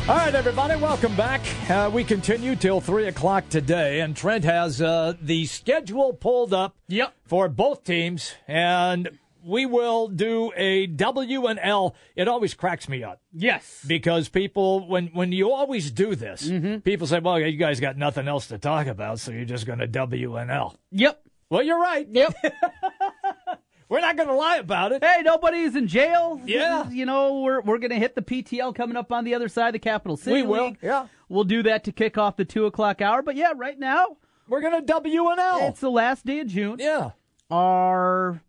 [0.09, 1.41] All right, everybody, welcome back.
[1.71, 6.75] Uh, we continue till 3 o'clock today, and Trent has uh, the schedule pulled up
[6.89, 7.15] yep.
[7.27, 9.09] for both teams, and
[9.45, 11.95] we will do a W and L.
[12.17, 13.21] It always cracks me up.
[13.33, 13.85] Yes.
[13.87, 16.79] Because people, when, when you always do this, Mm-hmm.
[16.81, 19.79] people say, well, you guys got nothing else to talk about, so you're just going
[19.81, 20.77] to W and L.
[20.93, 21.23] Yep.
[21.49, 22.07] Well, you're right.
[22.09, 22.35] Yep.
[23.89, 25.03] We're not going to lie about it.
[25.03, 26.41] Hey, nobody's in jail.
[26.45, 26.87] Yeah.
[26.87, 29.49] Is, you know, we're we're going to hit the PTL coming up on the other
[29.49, 30.79] side of the Capital City We will, League.
[30.81, 31.09] yeah.
[31.29, 33.21] We'll do that to kick off the 2 o'clock hour.
[33.23, 35.69] But yeah, right now, we're going to W and L.
[35.69, 36.77] It's the last day of June.
[36.79, 37.11] Yeah.
[37.51, 38.41] Our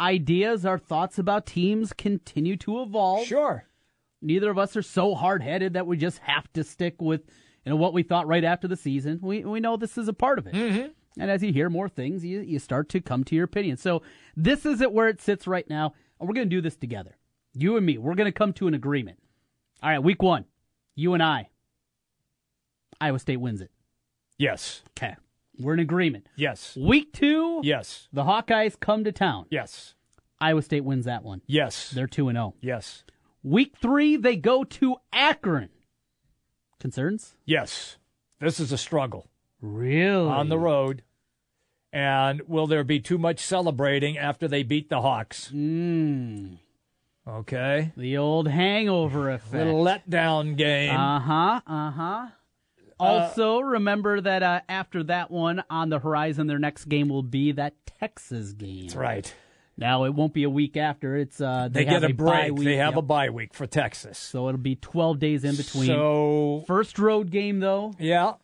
[0.00, 3.26] ideas, our thoughts about teams continue to evolve.
[3.26, 3.64] Sure.
[4.22, 7.22] Neither of us are so hard headed that we just have to stick with
[7.64, 9.18] you know what we thought right after the season.
[9.20, 10.54] We we know this is a part of it.
[10.54, 10.86] Mm-hmm.
[11.18, 13.76] And as you hear more things, you, you start to come to your opinion.
[13.78, 14.02] So
[14.36, 17.16] this is it where it sits right now, and we're going to do this together.
[17.54, 19.18] You and me, we're going to come to an agreement.
[19.82, 20.44] All right, week one,
[20.94, 21.48] you and I.
[23.00, 23.70] Iowa State wins it.
[24.38, 24.82] Yes.
[24.90, 25.16] Okay,
[25.58, 26.26] we're in agreement.
[26.36, 26.76] Yes.
[26.76, 28.08] Week two, Yes.
[28.12, 29.46] the Hawkeyes come to town.
[29.50, 29.94] Yes.
[30.40, 31.40] Iowa State wins that one.
[31.46, 31.90] Yes.
[31.90, 32.54] They're two and zero.
[32.60, 33.04] Yes.
[33.42, 35.70] Week three, they go to Akron.
[36.80, 37.36] Concerns?
[37.44, 37.96] Yes.
[38.40, 39.28] This is a struggle.
[39.62, 40.28] Really?
[40.28, 41.02] On the road.
[41.92, 45.50] And will there be too much celebrating after they beat the Hawks?
[45.54, 46.58] Mm.
[47.26, 47.92] Okay.
[47.96, 49.54] The old hangover effect.
[49.54, 50.94] Little letdown game.
[50.94, 51.60] Uh huh.
[51.66, 52.26] Uh huh.
[52.98, 57.52] Also, remember that uh, after that one on the horizon, their next game will be
[57.52, 58.84] that Texas game.
[58.86, 59.34] That's right.
[59.78, 61.16] Now it won't be a week after.
[61.16, 62.52] It's uh, They, they, get a bye break.
[62.54, 62.64] week.
[62.64, 62.98] They have Yep.
[62.98, 64.16] a bye week for Texas.
[64.18, 65.86] So it'll be twelve days in between.
[65.88, 67.92] So First road game though.
[67.98, 68.34] Yeah.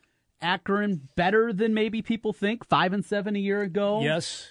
[0.42, 2.66] Akron better than maybe people think.
[2.68, 4.02] Five and seven a year ago.
[4.02, 4.48] Yes.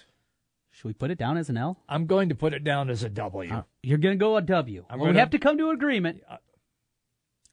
[0.72, 1.78] Should we put it down as an L?
[1.88, 3.62] I'm going to put it down as a W.
[3.82, 4.84] You're going to go a W.
[4.88, 6.22] Well, we gonna- have to come to an agreement.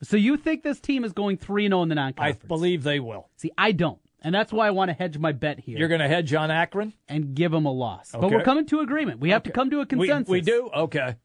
[0.02, 2.40] So you think this team is going 3 0 in the non conference?
[2.44, 3.30] I believe they will.
[3.38, 4.00] See, I don't.
[4.22, 5.78] And that's why I want to hedge my bet here.
[5.78, 6.94] You're going to hedge on Akron?
[7.08, 8.12] and give them a loss.
[8.12, 9.20] But we're coming to agreement.
[9.22, 10.30] We have to come to a consensus.
[10.30, 10.70] we do?
[10.76, 11.16] Okay.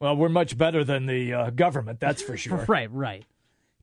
[0.00, 2.64] Well, we're much better than the uh, government, that's for sure.
[2.68, 3.24] Right, right.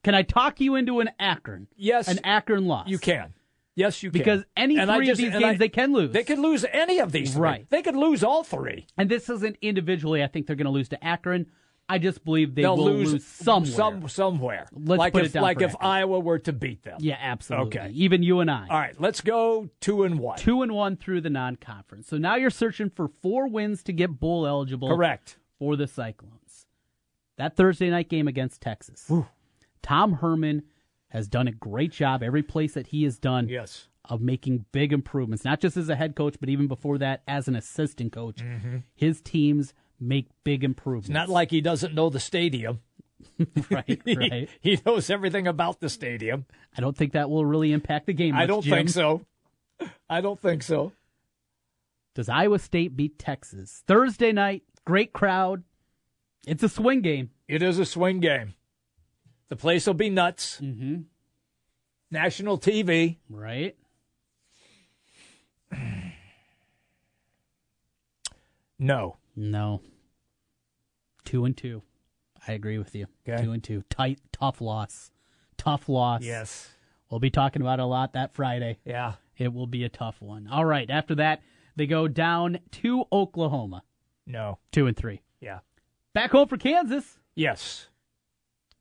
[0.04, 1.68] Can I talk you into an Akron?
[1.76, 2.08] Yes.
[2.08, 2.88] An Akron loss.
[2.88, 3.34] You can.
[3.76, 4.18] Yes, you can.
[4.20, 6.12] because any And three just- of these games I- they can lose.
[6.12, 7.42] They could lose any of these three.
[7.42, 7.70] Right.
[7.70, 8.88] They could lose all three.
[8.98, 10.24] And this isn't individually.
[10.24, 11.48] I think they're going to lose to Akron.
[11.90, 13.72] I just believe they They'll will lose, somewhere.
[13.72, 14.68] Some, somewhere.
[14.74, 16.98] Let's like put if, it down like if Iowa were to beat them.
[17.00, 17.80] Yeah, absolutely.
[17.80, 17.90] Okay.
[17.94, 18.68] Even you and I.
[18.70, 20.38] All right, let's go two and one.
[20.38, 22.08] Two and one through the non-conference.
[22.08, 24.90] So now you're searching for four wins to get bowl eligible.
[24.90, 25.38] Correct.
[25.60, 26.66] For the Cyclones.
[27.38, 29.10] That Thursday night game against Texas.
[29.82, 30.64] Tom Herman
[31.10, 33.48] has done a great job every place that he has done.
[33.48, 33.88] Yes.
[34.10, 37.50] Of making big improvements, not just as a head coach, but even before that as
[37.50, 38.38] an assistant coach.
[38.38, 38.78] Mm-hmm.
[38.96, 41.10] His teams make big improvements.
[41.10, 42.82] It's not like he doesn't know the stadium.
[43.72, 44.50] right, right.
[44.62, 46.46] he knows everything about the stadium.
[46.76, 48.36] I don't think that will really impact the game.
[48.36, 48.74] I don't Jim.
[48.74, 49.26] think so.
[50.10, 50.92] I don't think so.
[52.16, 54.64] Does Iowa State beat Texas Thursday night?
[54.86, 55.64] Great crowd.
[56.48, 57.30] It's a swing game.
[57.48, 58.54] It is a swing game.
[59.50, 60.60] The place will be nuts.
[60.62, 61.02] Mm-hmm.
[62.10, 63.18] National TV.
[63.30, 63.76] Right.
[68.80, 69.18] No.
[69.38, 69.82] No.
[71.24, 71.84] Two and two.
[72.48, 73.06] I agree with you.
[73.28, 73.42] Okay.
[73.42, 73.84] Two and two.
[73.90, 75.12] Tight, tough loss.
[75.58, 76.24] Tough loss.
[76.24, 76.70] Yes.
[77.10, 78.80] We'll be talking about it a lot that Friday.
[78.84, 79.14] Yeah.
[79.38, 80.48] It will be a tough one.
[80.48, 80.90] All right.
[80.90, 81.42] After that,
[81.76, 83.84] they go down to Oklahoma.
[84.26, 84.58] No.
[84.72, 85.22] Two and three.
[85.40, 85.60] Yeah.
[86.14, 87.20] Back home for Kansas.
[87.36, 87.88] Yes.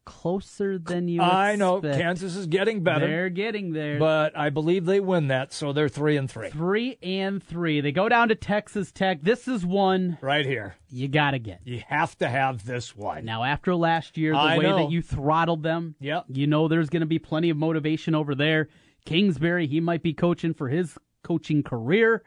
[0.07, 1.81] Closer than you I know.
[1.81, 3.07] Kansas is getting better.
[3.07, 3.99] They're getting there.
[3.99, 6.49] But I believe they win that, so they're three and three.
[6.49, 7.81] Three and three.
[7.81, 9.21] They go down to Texas Tech.
[9.23, 10.77] This is one Right here.
[10.91, 11.61] you got to get.
[11.65, 13.25] You have to have this one.
[13.25, 14.77] Now, after last year, the I way know.
[14.77, 16.27] that you throttled them, Yep.
[16.29, 18.69] you know there's going to be plenty of motivation over there.
[19.05, 22.23] Kingsbury, he might be coaching for his coaching career.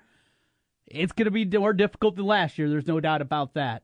[0.86, 2.70] It's going to be more difficult than last year.
[2.70, 3.84] There's no doubt about that.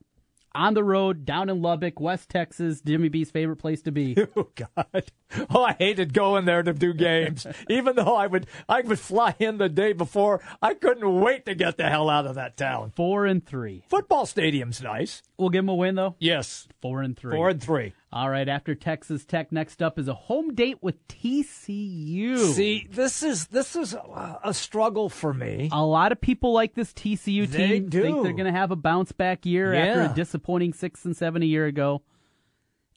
[0.56, 4.16] On the road, down in Lubbock, West Texas, Jimmy B's favorite place to be.
[4.38, 5.12] Oh God!
[5.50, 7.46] Oh, I hated going there to do games.
[7.70, 10.42] Even though I would, I would fly in the day before.
[10.62, 12.92] I couldn't wait to get the hell out of that town.
[12.96, 13.84] Four and three.
[13.90, 15.22] Football stadium's nice.
[15.38, 16.16] We'll give him a win, though.
[16.20, 17.36] Yes, Four and three.
[17.36, 17.94] four and three.
[18.12, 22.38] All right, after Texas Tech, next up is a home date with TCU.
[22.54, 25.70] See, this is this is a, a struggle for me.
[25.72, 27.90] A lot of people like this TCU They team.
[27.90, 28.02] do.
[28.02, 31.42] Think they're going to have a bounce back year after a disappointing six and seven
[31.44, 32.02] a year ago.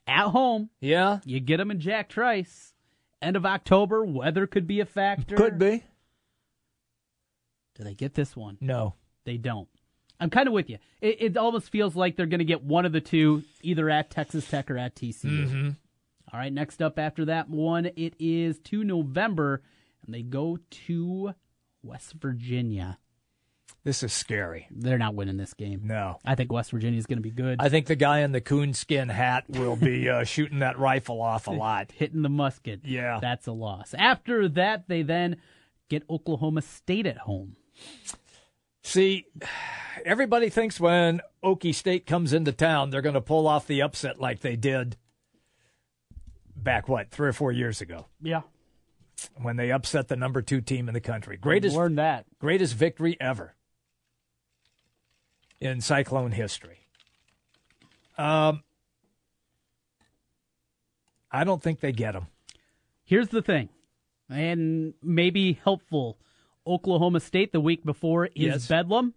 [0.09, 2.73] At home, Yeah, you get them in Jack Trice.
[3.21, 5.37] End of October, weather could be a factor.
[5.37, 5.85] could be.
[7.75, 8.59] Do they get this one?
[8.61, 8.95] No,
[9.25, 9.69] They don't.
[10.21, 10.79] I'm kind of with you.
[11.01, 14.11] It, it almost feels like they're going to get one of the two, either at
[14.11, 15.25] Texas Tech or at TCU.
[15.25, 15.69] Mm-hmm.
[16.33, 19.63] All right, next up after that one, it is to November,
[20.05, 21.35] and they go to
[21.83, 22.99] West Virginia.
[23.85, 24.67] This is scary.
[24.71, 25.83] They're not winning this game.
[25.85, 27.57] No, I think West Virginia is going to be good.
[27.61, 31.47] I think the guy in the coonskin hat will be uh, shooting that rifle off
[31.47, 31.93] a lot.
[31.93, 32.81] Hitting the musket.
[32.85, 33.19] Yeah.
[33.21, 33.95] That's a loss.
[33.97, 35.37] After that, they then
[35.89, 37.57] get Oklahoma State at home.
[38.83, 39.27] See,
[40.05, 44.21] everybody thinks when Okie State comes into town, they're going to pull off the upset
[44.21, 44.97] like they did
[46.57, 48.43] back, what, three or four years ago Yeah.
[49.37, 51.37] when they upset the number two team in the country.
[51.37, 52.27] Greatest, Learn that.
[52.41, 53.55] greatest victory ever
[55.61, 56.87] in Cyclone history.
[58.17, 58.63] Um,
[61.31, 62.27] I don't think they get them.
[63.05, 63.69] Here's the thing,
[64.29, 66.19] and maybe helpful.
[66.67, 68.69] Oklahoma State the week before is Yes.
[68.69, 69.15] Bedlam,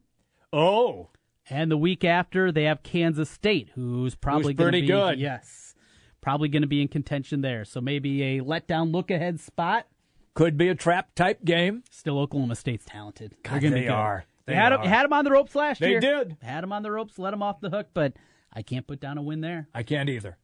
[0.53, 1.09] Oh,
[1.49, 5.19] and the week after they have Kansas State, who's probably gonna pretty be, good.
[5.19, 5.75] Yes,
[6.21, 7.65] probably going to be in contention there.
[7.65, 9.87] So maybe a letdown look ahead spot.
[10.33, 11.83] could be a trap type game.
[11.89, 13.35] Still, Oklahoma State's talented.
[13.43, 13.89] God, going to good.
[13.89, 14.25] are.
[14.45, 14.79] They, They had are.
[14.79, 15.99] them had them on the ropes last They year.
[16.01, 16.37] They did.
[16.41, 18.13] Had them on the ropes, let them off the hook, but
[18.53, 19.67] I can't put down a win there.
[19.73, 20.37] I can't either.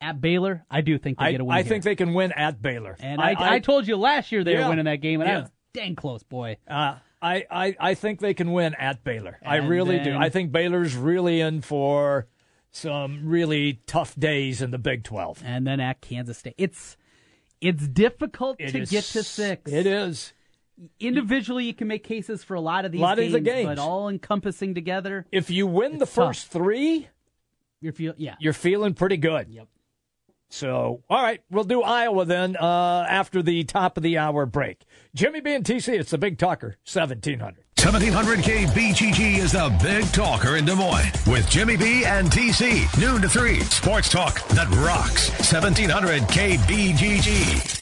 [0.00, 1.54] At Baylor, I do think they I, get a win.
[1.56, 1.68] I here.
[1.68, 2.96] think they can win at Baylor.
[2.98, 4.64] And I, I, told you last year they Yeah.
[4.64, 6.56] were winning that game, and I was dang close, boy.
[6.66, 9.38] Uh, I, I, I think they can win at Baylor.
[9.46, 10.16] I And really do.
[10.16, 12.26] I think Baylor's really in for
[12.72, 15.42] some really tough days in the Big 12.
[15.44, 16.96] And then at Kansas State, it's
[17.60, 19.70] it's difficult It to is- get to six.
[19.70, 20.32] It is.
[21.00, 23.66] Individually, you can make cases for a lot of these Lot of games, the games.
[23.66, 26.26] but all encompassing together, If you win the It's tough.
[26.28, 27.08] first three,
[27.80, 28.36] you're feel yeah.
[28.40, 29.48] you're feeling pretty good.
[29.48, 29.68] Yep.
[30.48, 34.84] So, all right, we'll do Iowa then uh, after the top of the hour break.
[35.14, 37.64] Jimmy B and TC, it's the Big Talker, 1700.
[37.76, 42.86] 1700K BGG is the big talker in Des Moines with Jimmy B and TC.
[43.00, 43.60] Noon to 3.
[43.60, 45.30] Sports talk that rocks.
[45.30, 47.81] 1700K BGG.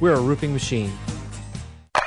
[0.00, 0.92] We're a roofing machine.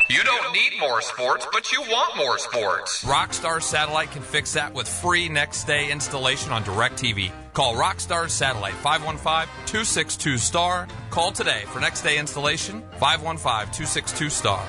[0.09, 3.03] You don't need more sports, but you want more sports.
[3.03, 7.31] Rockstar Satellite can fix that with free next day installation on DirecTV.
[7.53, 10.87] Call Rockstar Satellite 515 262 STAR.
[11.09, 14.65] Call today for next day installation 515 262 STAR.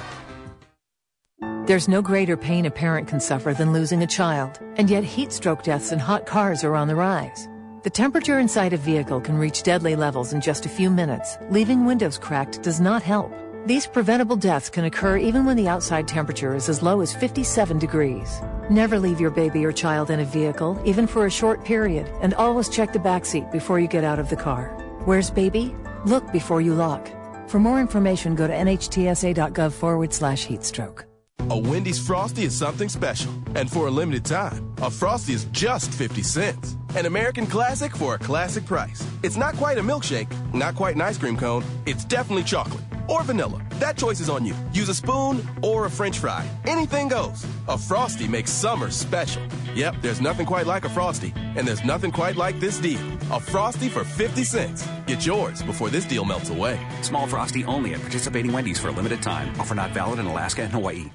[1.67, 5.33] There's no greater pain a parent can suffer than losing a child, and yet heat
[5.33, 7.49] stroke deaths in hot cars are on the rise.
[7.85, 11.37] The temperature inside a vehicle can reach deadly levels in just a few minutes.
[11.51, 13.31] Leaving windows cracked does not help.
[13.67, 17.79] These preventable deaths can occur even when the outside temperature is as low as 57
[17.79, 18.41] degrees.
[18.71, 22.33] Never leave your baby or child in a vehicle, even for a short period, and
[22.33, 24.69] always check the back seat before you get out of the car.
[25.05, 25.77] Where's baby?
[26.07, 27.07] Look before you lock.
[27.51, 31.05] For more information, go to nhtsa.gov forward slash heatstroke.
[31.51, 33.35] A Wendy's Frosty is something special.
[33.55, 36.79] And for a limited time, a Frosty is just 50 cents.
[36.97, 39.05] An American classic for a classic price.
[39.25, 41.65] It's not quite a milkshake, not quite an ice cream cone.
[41.87, 43.61] It's definitely chocolate or vanilla.
[43.81, 44.55] That choice is on you.
[44.73, 46.49] Use a spoon or a french fry.
[46.67, 47.45] Anything goes.
[47.67, 49.43] A Frosty makes summer special.
[49.75, 51.35] Yep, there's nothing quite like a Frosty.
[51.57, 53.01] And there's nothing quite like this deal.
[53.33, 54.89] A Frosty for 50 cents.
[55.07, 56.79] Get yours before this deal melts away.
[57.03, 59.49] Small Frosty only at participating Wendy's for a limited time.
[59.59, 61.11] Offer not valid in Alaska and Hawaii.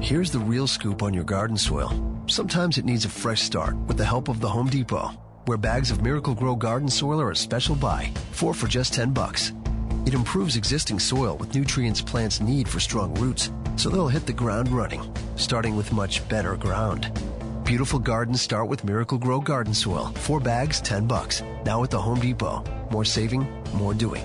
[0.00, 2.13] Here's the real scoop on your garden soil.
[2.26, 5.08] Sometimes it needs a fresh start with the help of the Home Depot,
[5.44, 9.52] where bags of Miracle-Gro garden soil are a special buy, four for just 10 bucks.
[10.06, 14.32] It improves existing soil with nutrients plants need for strong roots, so they'll hit the
[14.32, 15.02] ground running,
[15.36, 17.12] starting with much better ground.
[17.64, 20.06] Beautiful gardens start with Miracle-Gro garden soil.
[20.14, 21.42] Four bags, 10 bucks.
[21.66, 22.64] Now at the Home Depot.
[22.90, 24.24] More saving, more doing.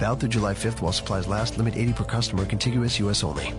[0.00, 1.58] Valid through July 5th while supplies last.
[1.58, 2.44] Limit 80 per customer.
[2.44, 3.24] Contiguous U.S.
[3.24, 3.54] only.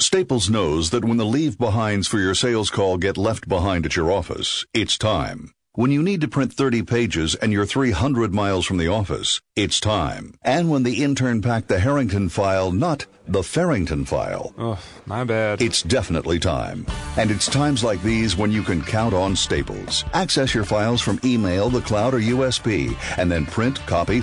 [0.00, 3.96] Staples knows that when the leave behinds for your sales call get left behind at
[3.96, 5.52] your office, it's time.
[5.74, 9.78] When you need to print 30 pages and you're 300 miles from the office, it's
[9.78, 10.34] time.
[10.42, 14.52] And when the intern packed the Harrington file, not the Farrington file.
[14.58, 15.62] Oh, my bad.
[15.62, 16.86] It's definitely time.
[17.16, 20.04] And it's times like these when you can count on Staples.
[20.12, 24.18] Access your files from email, the cloud, or USB, and then print, copy,